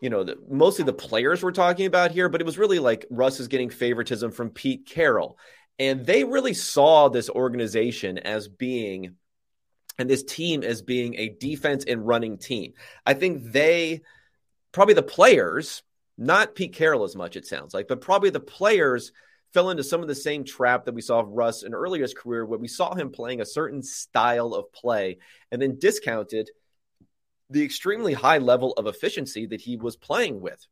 [0.00, 3.04] you know, the, mostly the players we're talking about here, but it was really like
[3.10, 5.36] Russ is getting favoritism from Pete Carroll.
[5.80, 9.16] And they really saw this organization as being,
[9.98, 12.74] and this team as being a defense and running team.
[13.04, 14.02] I think they,
[14.72, 15.82] probably the players,
[16.16, 19.12] not Pete Carroll as much, it sounds like, but probably the players
[19.52, 22.14] fell into some of the same trap that we saw of Russ in earlier his
[22.14, 25.18] career, where we saw him playing a certain style of play
[25.50, 26.50] and then discounted
[27.50, 30.66] the extremely high level of efficiency that he was playing with.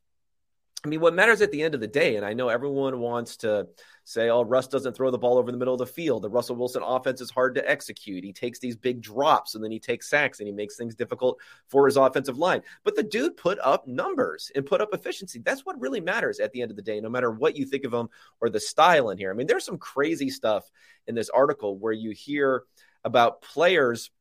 [0.87, 3.38] I mean, what matters at the end of the day, and I know everyone wants
[3.38, 3.66] to
[4.05, 6.22] say, oh, Russ doesn't throw the ball over the middle of the field.
[6.22, 8.22] The Russell Wilson offense is hard to execute.
[8.22, 11.40] He takes these big drops and then he takes sacks and he makes things difficult
[11.66, 12.62] for his offensive line.
[12.85, 15.40] But the dude put up numbers and put up efficiency.
[15.40, 17.83] That's what really matters at the end of the day, no matter what you think
[17.83, 18.09] of him
[18.40, 19.33] or the style in here.
[19.33, 20.70] I mean, there's some crazy stuff
[21.09, 22.62] in this article where you hear
[23.03, 24.12] about players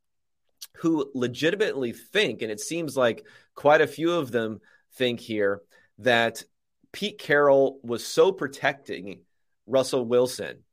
[0.78, 3.24] who legitimately think, and it seems like
[3.54, 4.62] quite a few of them
[4.94, 5.62] think here,
[6.00, 6.44] that
[6.96, 9.20] Pete Carroll was so protecting
[9.68, 10.64] Russell Wilson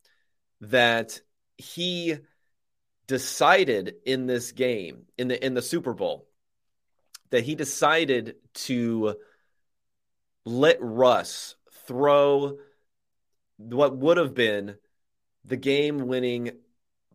[0.61, 1.21] that
[1.59, 2.17] he
[3.09, 6.29] decided in this game in the in the Super Bowl
[7.31, 9.17] that he decided to
[10.45, 11.57] let Russ
[11.89, 12.57] throw
[13.57, 14.77] what would have been
[15.45, 16.53] the game winning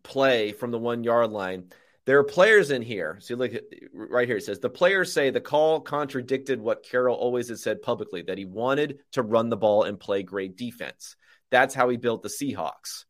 [0.02, 1.70] play from the 1 yard line
[2.08, 3.18] there are players in here.
[3.20, 3.52] See, look
[3.92, 4.38] right here.
[4.38, 8.38] It says the players say the call contradicted what Carroll always had said publicly that
[8.38, 11.16] he wanted to run the ball and play great defense.
[11.50, 13.04] That's how he built the Seahawks.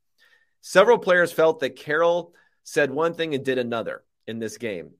[0.63, 2.35] Several players felt that Carroll
[2.65, 4.91] said one thing and did another in this game.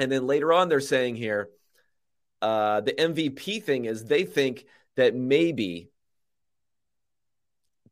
[0.00, 1.50] And then later on, they're saying here
[2.42, 4.64] uh, the MVP thing is they think
[4.96, 5.88] that maybe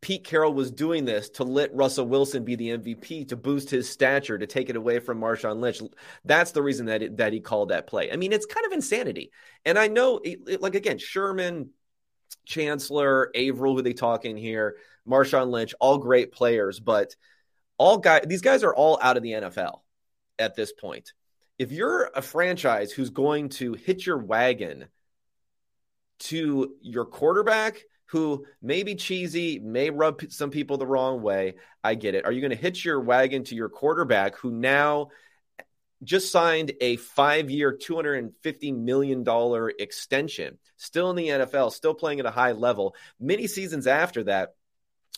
[0.00, 3.88] Pete Carroll was doing this to let Russell Wilson be the MVP to boost his
[3.88, 5.80] stature to take it away from Marshawn Lynch.
[6.24, 8.12] That's the reason that it, that he called that play.
[8.12, 9.32] I mean, it's kind of insanity.
[9.64, 11.70] And I know, it, it, like again, Sherman,
[12.44, 17.16] Chancellor, Avril, who they talking here, Marshawn Lynch, all great players, but
[17.76, 19.80] all guys, these guys are all out of the NFL
[20.38, 21.12] at this point.
[21.58, 24.86] If you're a franchise who's going to hit your wagon
[26.20, 31.56] to your quarterback who may be cheesy, may rub some people the wrong way.
[31.84, 32.24] I get it.
[32.24, 35.08] Are you going to hitch your wagon to your quarterback who now
[36.02, 39.24] just signed a five year, $250 million
[39.78, 42.94] extension, still in the NFL, still playing at a high level?
[43.20, 44.54] Many seasons after that,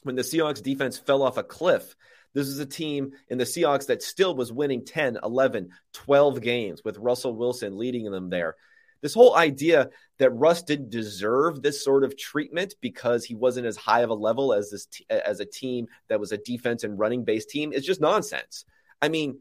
[0.02, 1.94] when the Seahawks defense fell off a cliff,
[2.34, 6.82] this is a team in the Seahawks that still was winning 10, 11, 12 games
[6.84, 8.56] with Russell Wilson leading them there
[9.02, 13.76] this whole idea that Russ didn't deserve this sort of treatment because he wasn't as
[13.76, 16.98] high of a level as this t- as a team that was a defense and
[16.98, 18.64] running based team is just nonsense.
[19.00, 19.40] I mean,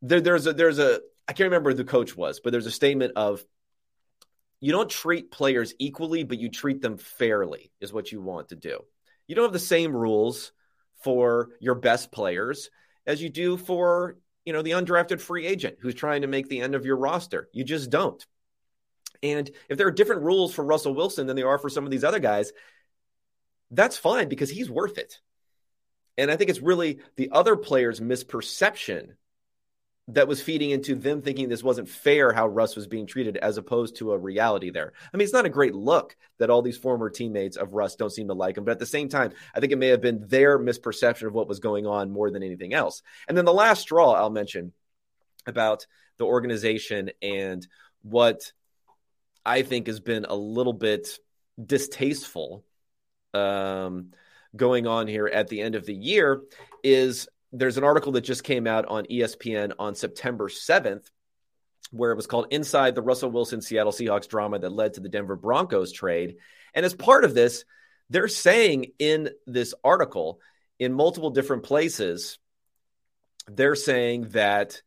[0.00, 2.70] there, there's a there's a I can't remember who the coach was, but there's a
[2.70, 3.44] statement of
[4.60, 8.56] you don't treat players equally, but you treat them fairly is what you want to
[8.56, 8.80] do.
[9.26, 10.52] You don't have the same rules
[11.02, 12.70] for your best players
[13.06, 16.60] as you do for you know the undrafted free agent who's trying to make the
[16.60, 17.48] end of your roster.
[17.52, 18.24] You just don't.
[19.22, 21.90] And if there are different rules for Russell Wilson than there are for some of
[21.90, 22.52] these other guys,
[23.70, 25.20] that's fine because he's worth it.
[26.18, 29.14] And I think it's really the other players' misperception
[30.08, 33.56] that was feeding into them thinking this wasn't fair how Russ was being treated as
[33.56, 34.92] opposed to a reality there.
[35.12, 38.12] I mean, it's not a great look that all these former teammates of Russ don't
[38.12, 40.26] seem to like him, but at the same time, I think it may have been
[40.26, 43.02] their misperception of what was going on more than anything else.
[43.28, 44.72] And then the last straw I'll mention
[45.46, 45.86] about
[46.18, 47.66] the organization and
[48.02, 48.52] what
[49.44, 51.18] I think has been a little bit
[51.64, 52.64] distasteful
[53.34, 54.12] um,
[54.54, 56.42] going on here at the end of the year
[56.82, 61.10] is there's an article that just came out on ESPN on September 7th
[61.90, 65.10] where it was called Inside the Russell Wilson Seattle Seahawks drama that led to the
[65.10, 66.36] Denver Broncos trade.
[66.74, 67.64] And as part of this,
[68.08, 70.40] they're saying in this article,
[70.78, 72.38] in multiple different places,
[73.46, 74.80] they're saying that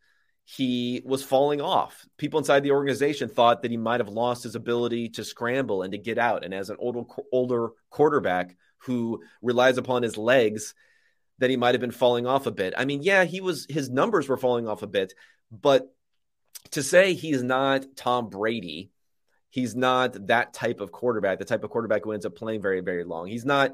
[0.46, 2.06] he was falling off.
[2.18, 5.92] People inside the organization thought that he might have lost his ability to scramble and
[5.92, 6.46] to get out.
[6.46, 10.76] And as an older older quarterback who relies upon his legs,
[11.40, 12.76] that he might have been falling off a bit.
[12.78, 15.14] I mean, yeah, he was his numbers were falling off a bit,
[15.52, 15.92] but
[16.72, 18.92] to say he's not Tom Brady,
[19.50, 22.82] he's not that type of quarterback, the type of quarterback who ends up playing very,
[22.82, 23.28] very long.
[23.28, 23.74] He's not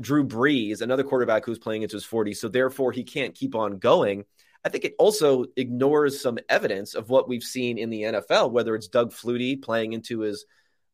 [0.00, 2.36] Drew Brees, another quarterback who's playing into his 40s.
[2.36, 4.24] So therefore, he can't keep on going.
[4.64, 8.74] I think it also ignores some evidence of what we've seen in the NFL, whether
[8.74, 10.44] it's Doug Flutie playing into his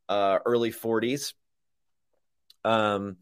[0.09, 1.35] uh, early 40s,
[2.65, 3.17] um,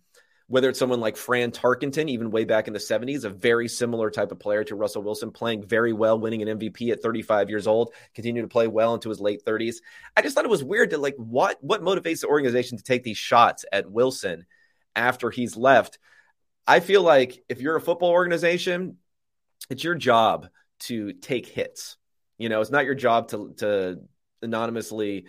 [0.46, 4.10] whether it's someone like Fran Tarkenton, even way back in the 70s, a very similar
[4.10, 7.66] type of player to Russell Wilson, playing very well, winning an MVP at 35 years
[7.66, 9.76] old, continuing to play well into his late 30s.
[10.14, 13.02] I just thought it was weird to like what what motivates the organization to take
[13.02, 14.44] these shots at Wilson
[14.94, 15.98] after he's left.
[16.66, 18.98] I feel like if you're a football organization,
[19.70, 20.48] it's your job
[20.80, 21.96] to take hits.
[22.38, 24.00] You know, it's not your job to to
[24.42, 25.26] anonymously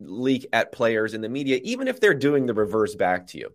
[0.00, 3.50] leak at players in the media, even if they're doing the reverse back to you.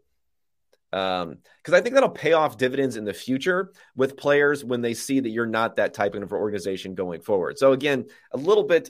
[0.92, 4.96] Um, because I think that'll pay off dividends in the future with players when they
[4.96, 7.60] see that you're not that type of organization going forward.
[7.60, 8.90] So again, a little bit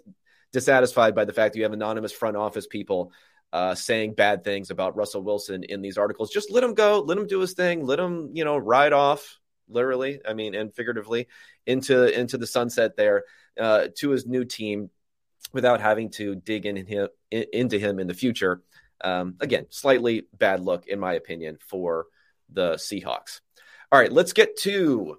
[0.54, 3.12] dissatisfied by the fact that you have anonymous front office people
[3.52, 6.30] uh, saying bad things about Russell Wilson in these articles.
[6.30, 9.40] Just let him go, let him do his thing, let him, you know, ride off
[9.70, 11.28] literally, I mean, and figuratively,
[11.66, 13.24] into into the sunset there
[13.60, 14.90] uh, to his new team
[15.54, 18.62] without having to dig in him, in, into him in the future.
[19.02, 22.08] Um, again, slightly bad look, in my opinion, for
[22.52, 23.42] the Seahawks.
[23.92, 25.18] All right, let's get to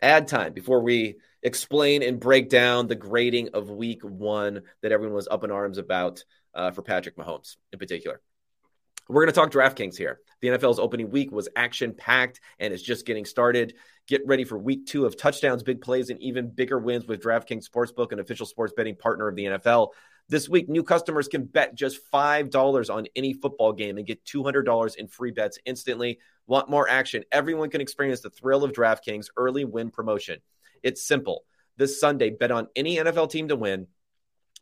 [0.00, 5.14] ad time before we explain and break down the grading of week one that everyone
[5.14, 6.24] was up in arms about
[6.54, 8.20] uh, for Patrick Mahomes in particular.
[9.08, 10.20] We're going to talk DraftKings here.
[10.42, 13.74] The NFL's opening week was action packed and is just getting started.
[14.06, 17.66] Get ready for week two of touchdowns, big plays, and even bigger wins with DraftKings
[17.66, 19.88] Sportsbook, an official sports betting partner of the NFL.
[20.28, 24.96] This week, new customers can bet just $5 on any football game and get $200
[24.96, 26.18] in free bets instantly.
[26.46, 27.24] Want more action?
[27.32, 30.40] Everyone can experience the thrill of DraftKings early win promotion.
[30.82, 31.44] It's simple.
[31.78, 33.86] This Sunday, bet on any NFL team to win.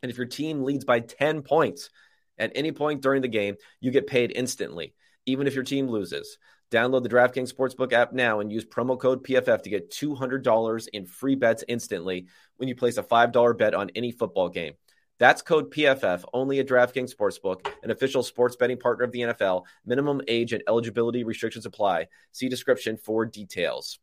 [0.01, 1.89] And if your team leads by 10 points,
[2.37, 4.93] at any point during the game, you get paid instantly,
[5.25, 6.37] even if your team loses.
[6.69, 11.05] Download the DraftKings Sportsbook app now and use promo code PFF to get $200 in
[11.05, 12.27] free bets instantly
[12.57, 14.73] when you place a $5 bet on any football game.
[15.19, 19.63] That's code PFF only at DraftKings Sportsbook, an official sports betting partner of the NFL.
[19.85, 22.07] Minimum age and eligibility restrictions apply.
[22.33, 23.97] See description for details.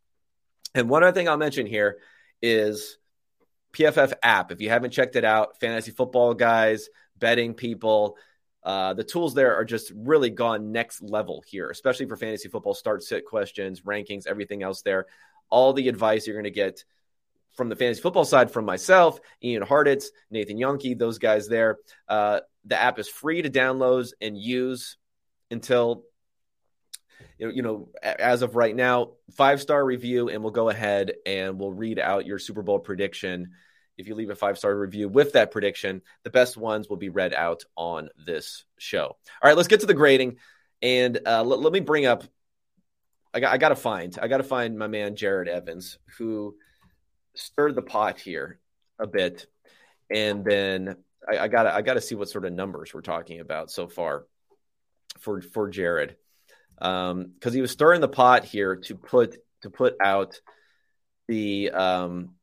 [0.75, 1.99] And one other thing I'll mention here
[2.43, 2.99] is
[3.75, 4.51] PFF app.
[4.51, 6.89] If you haven't checked it out, fantasy football guys,
[7.25, 8.19] betting people,
[8.65, 12.75] uh, the tools there are just really gone next level here, especially for fantasy football
[12.75, 15.07] start sit questions, rankings, everything else there.
[15.49, 16.85] All the advice you're going to get
[17.55, 21.79] from the fantasy football side from myself, Ian Hartitz, Nathan Jahnke, those guys there.
[22.07, 24.99] Uh, the app is free to download and use
[25.51, 26.03] until
[27.39, 31.73] you know as of right now five star review and we'll go ahead and we'll
[31.73, 33.53] read out your super bowl prediction
[33.97, 37.09] if you leave a five star review with that prediction the best ones will be
[37.09, 39.07] read out on this show.
[39.07, 40.37] All right let's get to the grading.
[40.83, 42.25] And uh, let, let, me bring up
[43.33, 46.57] I got, I got to find i got to find my man jared evans who
[47.35, 48.59] stirred the pot here
[48.99, 49.47] a bit,
[50.11, 50.97] and then
[51.29, 54.27] I, I gotta I gotta see what sort of numbers we're talking about so far
[55.19, 56.17] for for Jared,
[56.79, 60.41] because um, he was stirring the pot here to put to put out
[61.29, 62.35] the um,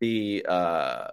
[0.00, 1.08] the uh,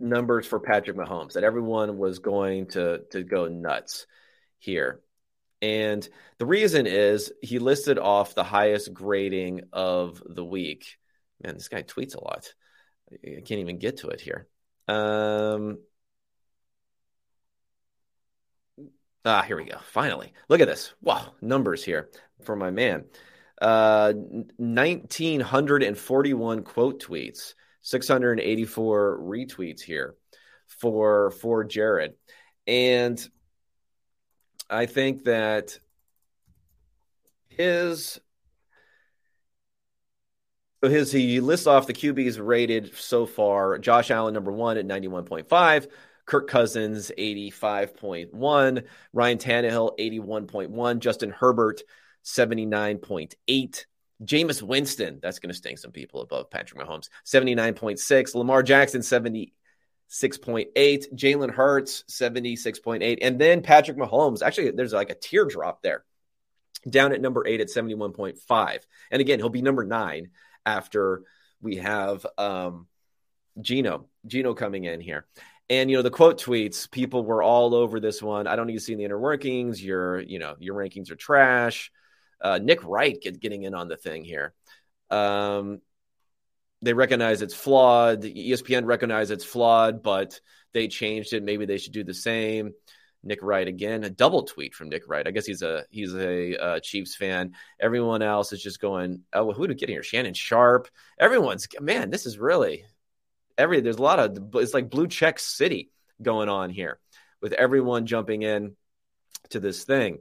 [0.00, 4.06] numbers for Patrick Mahomes that everyone was going to to go nuts
[4.58, 5.00] here.
[5.62, 6.06] And
[6.38, 10.98] the reason is he listed off the highest grading of the week.
[11.42, 12.52] Man, this guy tweets a lot.
[13.12, 14.48] I can't even get to it here.
[14.88, 15.78] Um,
[19.24, 19.78] ah, here we go.
[19.84, 20.92] Finally, look at this.
[21.00, 22.10] Wow, numbers here
[22.42, 23.04] for my man.
[23.60, 27.54] Uh, 1941 quote tweets,
[27.84, 30.14] 684 retweets here
[30.66, 32.14] for for Jared.
[32.66, 33.22] And
[34.70, 35.78] I think that
[37.48, 38.20] his
[40.82, 43.78] his he lists off the QBs rated so far.
[43.78, 45.86] Josh Allen number one at ninety one point five.
[46.26, 48.84] Kirk Cousins, 85.1.
[49.12, 50.98] Ryan Tannehill, 81.1.
[50.98, 51.82] Justin Herbert,
[52.24, 53.84] 79.8.
[54.22, 58.34] Jameis Winston, that's going to sting some people above Patrick Mahomes, 79.6.
[58.34, 59.52] Lamar Jackson, 76.8.
[61.14, 63.18] Jalen Hurts, 76.8.
[63.20, 64.42] And then Patrick Mahomes.
[64.42, 66.04] Actually, there's like a teardrop there
[66.88, 68.78] down at number eight at 71.5.
[69.10, 70.30] And again, he'll be number nine
[70.64, 71.22] after
[71.60, 72.86] we have um,
[73.60, 75.26] Geno, Geno coming in here.
[75.70, 78.46] And you know the quote tweets, people were all over this one.
[78.46, 79.82] I don't need to see the inner workings.
[79.82, 81.90] Your, you know, your rankings are trash.
[82.44, 84.52] Uh, Nick Wright get, getting in on the thing here.
[85.10, 85.80] Um,
[86.82, 88.22] they recognize it's flawed.
[88.22, 90.38] ESPN recognize it's flawed, but
[90.74, 91.42] they changed it.
[91.42, 92.72] Maybe they should do the same.
[93.22, 95.26] Nick Wright again, a double tweet from Nick Wright.
[95.26, 97.52] I guess he's a he's a uh, Chiefs fan.
[97.80, 100.02] Everyone else is just going, oh, who to get here?
[100.02, 100.88] Shannon Sharpe.
[101.18, 102.10] Everyone's man.
[102.10, 102.84] This is really
[103.56, 103.80] every.
[103.80, 105.90] There's a lot of it's like blue check city
[106.20, 106.98] going on here
[107.40, 108.76] with everyone jumping in
[109.50, 110.18] to this thing.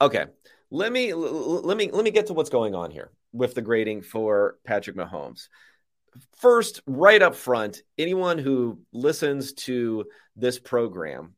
[0.00, 0.26] Okay,
[0.72, 4.02] let me let me let me get to what's going on here with the grading
[4.02, 5.48] for Patrick Mahomes
[6.38, 10.06] first, right up front, anyone who listens to
[10.36, 11.34] this program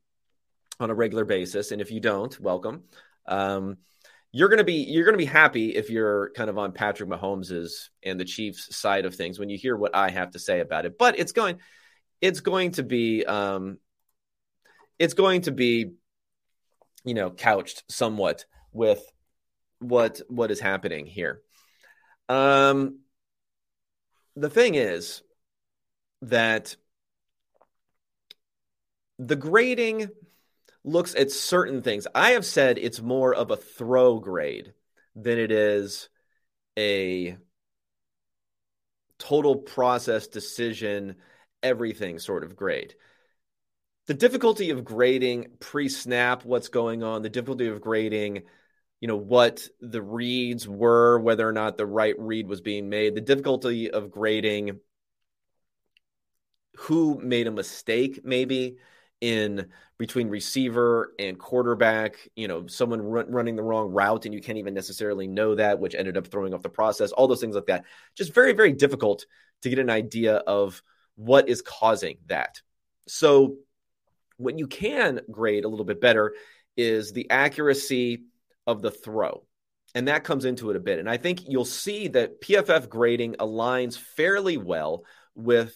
[0.79, 2.83] on a regular basis, and if you don't, welcome.
[3.25, 3.77] Um,
[4.31, 8.19] you're gonna be you're gonna be happy if you're kind of on Patrick Mahomes's and
[8.19, 10.97] the Chiefs side of things when you hear what I have to say about it.
[10.97, 11.59] But it's going
[12.21, 13.79] it's going to be um,
[14.97, 15.91] it's going to be
[17.03, 19.01] you know couched somewhat with
[19.79, 21.41] what what is happening here.
[22.29, 22.99] Um,
[24.35, 25.21] the thing is
[26.21, 26.75] that
[29.19, 30.09] the grading
[30.83, 32.07] looks at certain things.
[32.13, 34.73] I have said it's more of a throw grade
[35.15, 36.09] than it is
[36.77, 37.37] a
[39.17, 41.15] total process decision,
[41.63, 42.95] everything sort of grade.
[44.07, 48.43] The difficulty of grading pre snap, what's going on, the difficulty of grading
[49.05, 53.13] you know what the reads were whether or not the right read was being made
[53.13, 54.79] the difficulty of grading
[56.77, 58.77] who made a mistake maybe
[59.21, 59.67] in
[59.99, 64.57] between receiver and quarterback you know someone run, running the wrong route and you can't
[64.57, 67.67] even necessarily know that which ended up throwing off the process all those things like
[67.67, 67.85] that.
[68.15, 69.27] Just very very difficult
[69.61, 70.81] to get an idea of
[71.15, 72.59] what is causing that.
[73.07, 73.57] So
[74.37, 76.33] what you can grade a little bit better
[76.75, 78.23] is the accuracy
[78.67, 79.45] of the throw.
[79.93, 80.99] And that comes into it a bit.
[80.99, 85.03] And I think you'll see that PFF grading aligns fairly well
[85.35, 85.73] with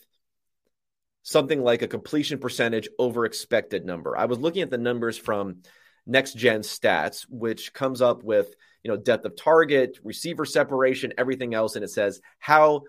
[1.24, 4.18] something like a completion percentage over expected number.
[4.18, 5.62] I was looking at the numbers from
[6.06, 11.54] next gen stats, which comes up with, you know, depth of target, receiver separation, everything
[11.54, 11.76] else.
[11.76, 12.84] And it says how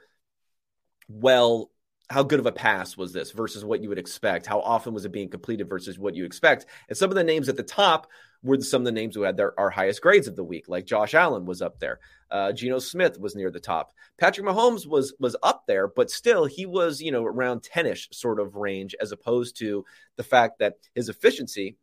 [1.09, 1.71] well
[2.11, 4.45] how good of a pass was this versus what you would expect?
[4.45, 6.67] How often was it being completed versus what you expect?
[6.89, 8.09] And some of the names at the top
[8.43, 10.87] were some of the names who had their our highest grades of the week, like
[10.87, 12.01] Josh Allen was up there.
[12.29, 13.93] Uh, Geno Smith was near the top.
[14.19, 18.41] Patrick Mahomes was was up there, but still he was you know around 10ish sort
[18.41, 19.85] of range as opposed to
[20.17, 21.77] the fact that his efficiency,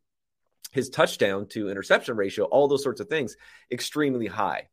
[0.73, 3.38] his touchdown to interception ratio, all those sorts of things,
[3.71, 4.67] extremely high.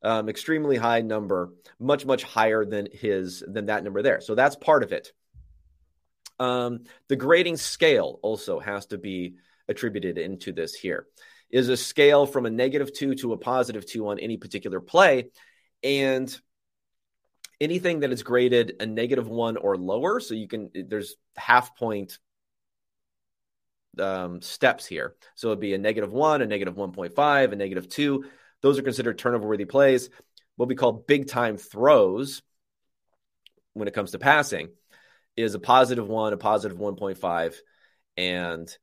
[0.00, 4.20] Um, extremely high number, much much higher than his than that number there.
[4.20, 5.12] So that's part of it.
[6.38, 9.34] Um, the grading scale also has to be
[9.68, 11.06] attributed into this here
[11.50, 15.30] is a scale from a negative two to a positive two on any particular play.
[15.82, 16.38] And
[17.60, 22.18] anything that is graded a negative one or lower, so you can, there's half point
[23.98, 25.14] um, steps here.
[25.34, 28.24] So it'd be a negative one, a negative 1.5, a negative two.
[28.62, 30.10] Those are considered turnover worthy plays.
[30.56, 32.42] What we call big time throws
[33.74, 34.70] when it comes to passing
[35.36, 37.54] is a positive one, a positive 1.5,
[38.16, 38.76] and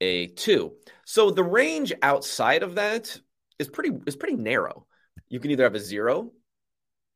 [0.00, 0.72] a two.
[1.04, 3.18] So the range outside of that
[3.58, 4.86] is pretty is pretty narrow.
[5.28, 6.32] You can either have a zero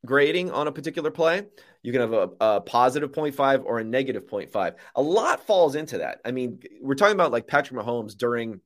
[0.04, 1.46] grading on a particular play.
[1.82, 4.74] You can have a, a positive 0.5 or a negative 0.5.
[4.94, 6.20] A lot falls into that.
[6.24, 8.60] I mean, we're talking about like Patrick Mahomes during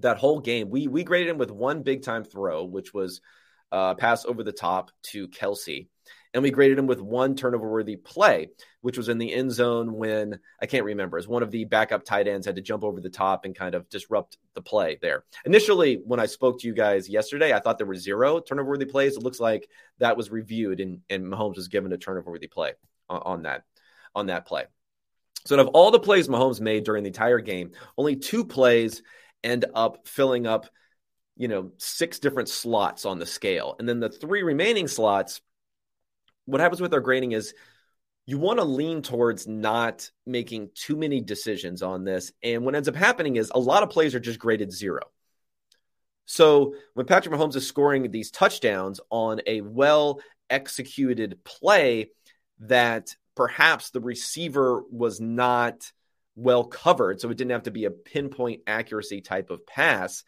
[0.00, 0.70] that whole game.
[0.70, 3.20] We we graded him with one big time throw, which was
[3.72, 5.86] uh, pass over the top to Kelce,
[6.34, 8.48] and we graded him with one turnover worthy play,
[8.80, 12.04] which was in the end zone when I can't remember, as one of the backup
[12.04, 15.24] tight ends had to jump over the top and kind of disrupt the play there.
[15.44, 18.86] Initially, when I spoke to you guys yesterday, I thought there were zero turnover worthy
[18.86, 19.16] plays.
[19.16, 22.72] It looks like that was reviewed and, and Mahomes was given a turnover worthy play
[23.08, 23.64] on, on that
[24.14, 24.64] on that play.
[25.46, 29.02] So, out of all the plays Mahomes made during the entire game, only two plays
[29.42, 30.66] end up filling up,
[31.36, 33.76] you know, six different slots on the scale.
[33.78, 35.40] And then the three remaining slots
[36.50, 37.54] what happens with our grading is
[38.26, 42.32] you want to lean towards not making too many decisions on this.
[42.42, 45.00] And what ends up happening is a lot of plays are just graded zero.
[46.26, 52.10] So when Patrick Mahomes is scoring these touchdowns on a well executed play
[52.60, 55.90] that perhaps the receiver was not
[56.36, 60.24] well covered, so it didn't have to be a pinpoint accuracy type of pass.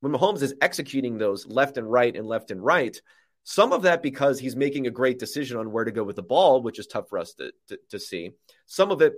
[0.00, 3.00] When Mahomes is executing those left and right and left and right,
[3.44, 6.22] some of that because he's making a great decision on where to go with the
[6.22, 8.30] ball, which is tough for us to, to, to see.
[8.66, 9.14] Some of it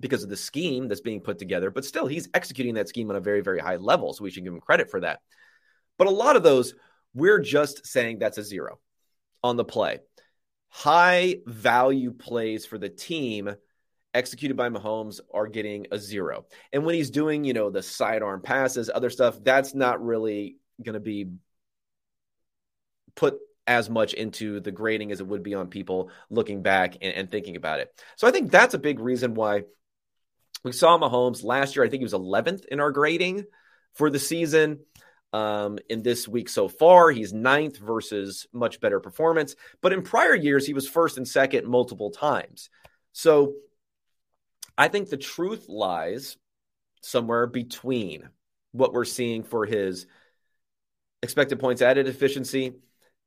[0.00, 3.16] because of the scheme that's being put together, but still he's executing that scheme on
[3.16, 4.12] a very, very high level.
[4.12, 5.20] So we should give him credit for that.
[5.98, 6.74] But a lot of those,
[7.14, 8.80] we're just saying that's a zero
[9.42, 10.00] on the play.
[10.68, 13.54] High value plays for the team
[14.14, 16.46] executed by Mahomes are getting a zero.
[16.72, 20.94] And when he's doing, you know, the sidearm passes, other stuff, that's not really going
[20.94, 21.30] to be
[23.14, 27.14] put as much into the grading as it would be on people looking back and,
[27.14, 27.90] and, thinking about it.
[28.16, 29.62] So I think that's a big reason why
[30.62, 31.84] we saw Mahomes last year.
[31.84, 33.44] I think he was 11th in our grading
[33.94, 34.80] for the season.
[35.32, 39.56] Um, in this week so far, he's ninth versus much better performance.
[39.80, 42.70] But in prior years, he was first and second multiple times.
[43.12, 43.54] So
[44.76, 46.36] I think the truth lies
[47.02, 48.28] somewhere between
[48.72, 50.06] what we're seeing for his
[51.22, 52.74] expected points added efficiency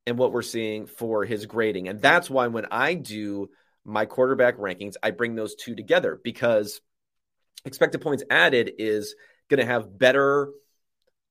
[0.06, 1.88] and what we're seeing for his grading.
[1.88, 3.50] And that's why when I do
[3.86, 6.82] my quarterback rankings, I bring those two together because
[7.66, 9.16] expected points added is
[9.50, 10.50] going to have better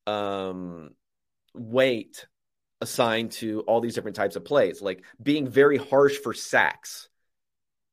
[0.07, 0.91] um,
[1.55, 2.27] weight
[2.81, 7.09] assigned to all these different types of plays, like being very harsh for sacks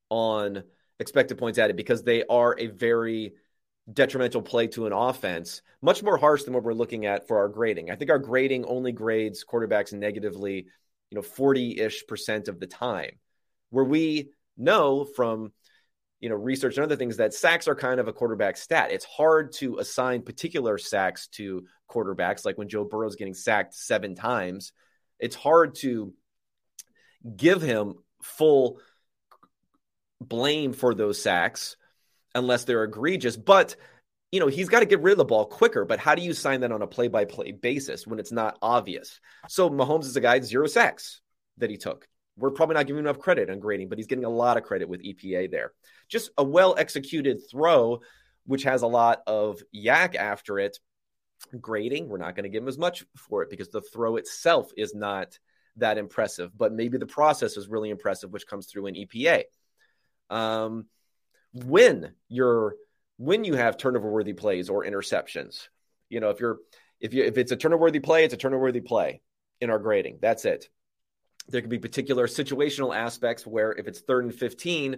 [0.10, 0.64] on
[1.00, 3.34] expected points added because they are a very
[3.92, 7.50] detrimental play to an offense, much more harsh than what we're looking at for our
[7.50, 7.92] grading.
[7.92, 10.68] I think our grading only grades quarterbacks negatively,
[11.10, 13.20] you know, 40-ish percent of the time.
[13.70, 15.52] Where we know from
[16.20, 18.92] you know research and other things that sacks are kind of a quarterback stat.
[18.92, 24.16] It's hard to assign particular sacks to quarterbacks like when Joe Burrow's getting sacked 7
[24.16, 24.72] times.
[25.20, 26.14] It's hard to
[27.36, 28.80] give him full
[30.28, 31.78] blame for those sacks
[32.36, 33.38] unless they're egregious.
[33.38, 33.76] But
[34.32, 35.86] you know, he's got to get rid of the ball quicker.
[35.86, 38.58] But how do you sign that on a play by play basis when it's not
[38.64, 39.20] obvious?
[39.48, 41.22] So Mahomes is a guy, zero sacks
[41.60, 42.08] that he took.
[42.36, 44.90] We're probably not giving enough credit on grading, but he's getting a lot of credit
[44.90, 45.74] with EPA there.
[46.10, 48.02] Just a well executed throw,
[48.48, 50.80] which has a lot of YAC after it.
[51.62, 54.72] Grading, we're not going to give him as much for it because the throw itself
[54.76, 55.38] is not
[55.76, 59.44] that impressive, but maybe the process is really impressive, which comes through in EPA.
[60.30, 60.86] Um,
[61.54, 62.76] when you're
[63.18, 65.68] when you have turnover worthy plays or interceptions.
[66.10, 66.58] You know, if you're
[67.00, 69.22] if you if it's a turnover worthy play, it's a turnover worthy play
[69.62, 70.20] in our grading.
[70.22, 70.68] That's it.
[71.48, 74.98] there can be particular situational aspects where if it's third and 15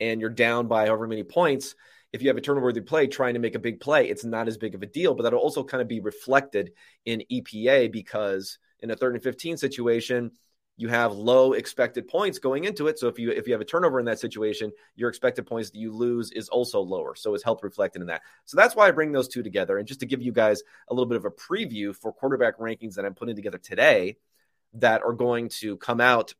[0.00, 1.74] and you're down by however many points,
[2.12, 4.48] if you have a turnover worthy play trying to make a big play, it's not
[4.48, 5.14] as big of a deal.
[5.14, 6.72] But that'll also kind of be reflected
[7.04, 10.32] in EPA because in a third and 15 situation,
[10.76, 12.98] you have low expected points going into it.
[12.98, 15.78] So if you if you have a turnover in that situation, your expected points that
[15.78, 17.14] you lose is also lower.
[17.14, 18.22] So it's health reflected in that.
[18.44, 19.78] So that's why I bring those two together.
[19.78, 22.94] And just to give you guys a little bit of a preview for quarterback rankings
[22.94, 24.16] that I'm putting together today
[24.74, 26.34] that are going to come out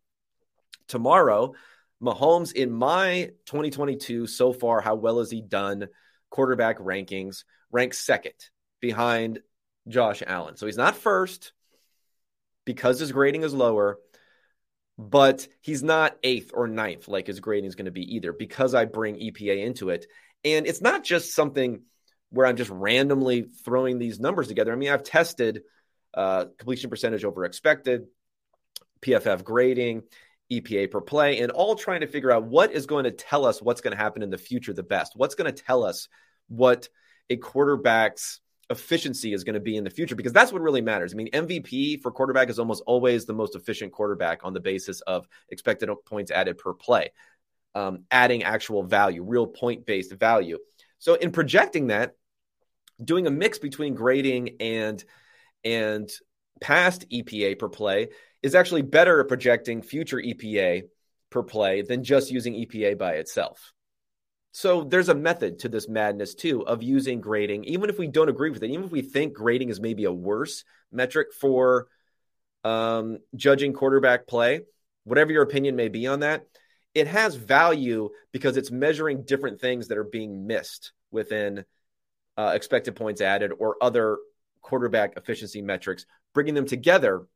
[0.87, 1.55] tomorrow.
[2.03, 5.89] Mahomes in my 2022 so far, how well has he done?
[6.29, 8.35] Quarterback rankings ranks second
[8.81, 9.41] behind
[9.89, 10.57] Josh Allen.
[10.57, 11.53] So he's not first
[12.67, 13.99] because his grading is lower,
[14.99, 18.75] but he's not eighth or ninth like his grading is going to be either because
[18.75, 20.07] I bring EPA into it.
[20.45, 21.83] And it's not just something
[22.31, 24.73] where I'm just randomly throwing these numbers together.
[24.73, 25.63] I mean, I've tested
[26.15, 28.07] uh, completion percentage over expected,
[29.03, 30.03] PFF grading,
[30.51, 33.61] EPA per play, and all trying to figure out what is going to tell us
[33.61, 35.13] what's going to happen in the future the best.
[35.15, 36.09] What's going to tell us
[36.49, 36.89] what
[37.29, 38.41] a quarterback's
[38.71, 41.13] efficiency is going to be in the future because that's what really matters.
[41.13, 45.01] I mean, MVP for quarterback is almost always the most efficient quarterback on the basis
[45.03, 47.13] of expected points added per play,
[47.75, 50.59] um, adding actual value, real point based value.
[50.99, 52.15] So in projecting that,
[53.03, 55.03] doing a mix between grading and
[55.65, 56.11] and
[56.61, 58.09] past EPA per play
[58.43, 60.85] is actually better at projecting future EPA
[61.31, 63.73] per play than just using EPA by itself.
[64.57, 68.31] So there's a method to this madness too of using grading, even if we don't
[68.31, 71.89] agree with it, even if we think grading is maybe a worse metric for
[72.65, 74.63] um, judging quarterback play,
[75.05, 76.47] whatever your opinion may be on that,
[76.95, 81.67] it has value because it's measuring different things that are being missed within
[82.39, 84.17] uh, expected points added or other
[84.63, 86.07] quarterback efficiency metrics.
[86.33, 87.27] Bringing them together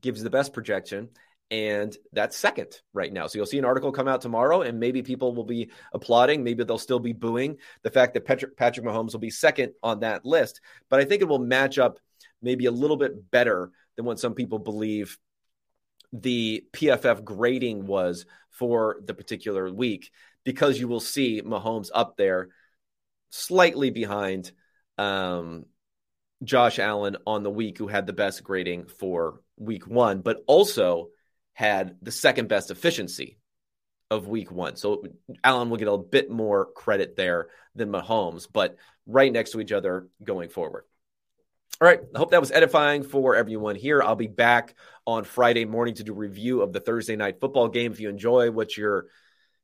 [0.00, 1.10] gives the best projection
[1.50, 3.26] and that's second right now.
[3.26, 6.44] So you'll see an article come out tomorrow, and maybe people will be applauding.
[6.44, 10.00] Maybe they'll still be booing the fact that Patrick, Patrick Mahomes will be second on
[10.00, 10.60] that list.
[10.88, 11.98] But I think it will match up
[12.40, 15.18] maybe a little bit better than what some people believe
[16.12, 20.10] the PFF grading was for the particular week,
[20.44, 22.48] because you will see Mahomes up there
[23.30, 24.52] slightly behind
[24.98, 25.66] um,
[26.44, 31.08] Josh Allen on the week, who had the best grading for week one, but also
[31.52, 33.38] had the second best efficiency
[34.10, 34.76] of week one.
[34.76, 35.04] So
[35.44, 38.76] Allen will get a bit more credit there than Mahomes, but
[39.06, 40.84] right next to each other going forward.
[41.80, 42.00] All right.
[42.14, 44.02] I hope that was edifying for everyone here.
[44.02, 44.74] I'll be back
[45.06, 47.92] on Friday morning to do review of the Thursday night football game.
[47.92, 49.06] If you enjoy what you're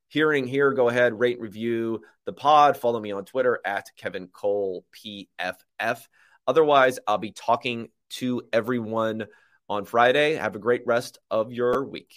[0.08, 2.76] hearing here, go ahead, rate, review the pod.
[2.78, 5.98] Follow me on Twitter at Kevin Cole PFF.
[6.46, 9.26] Otherwise, I'll be talking to everyone
[9.68, 10.34] on Friday.
[10.34, 12.12] Have a great rest of your week.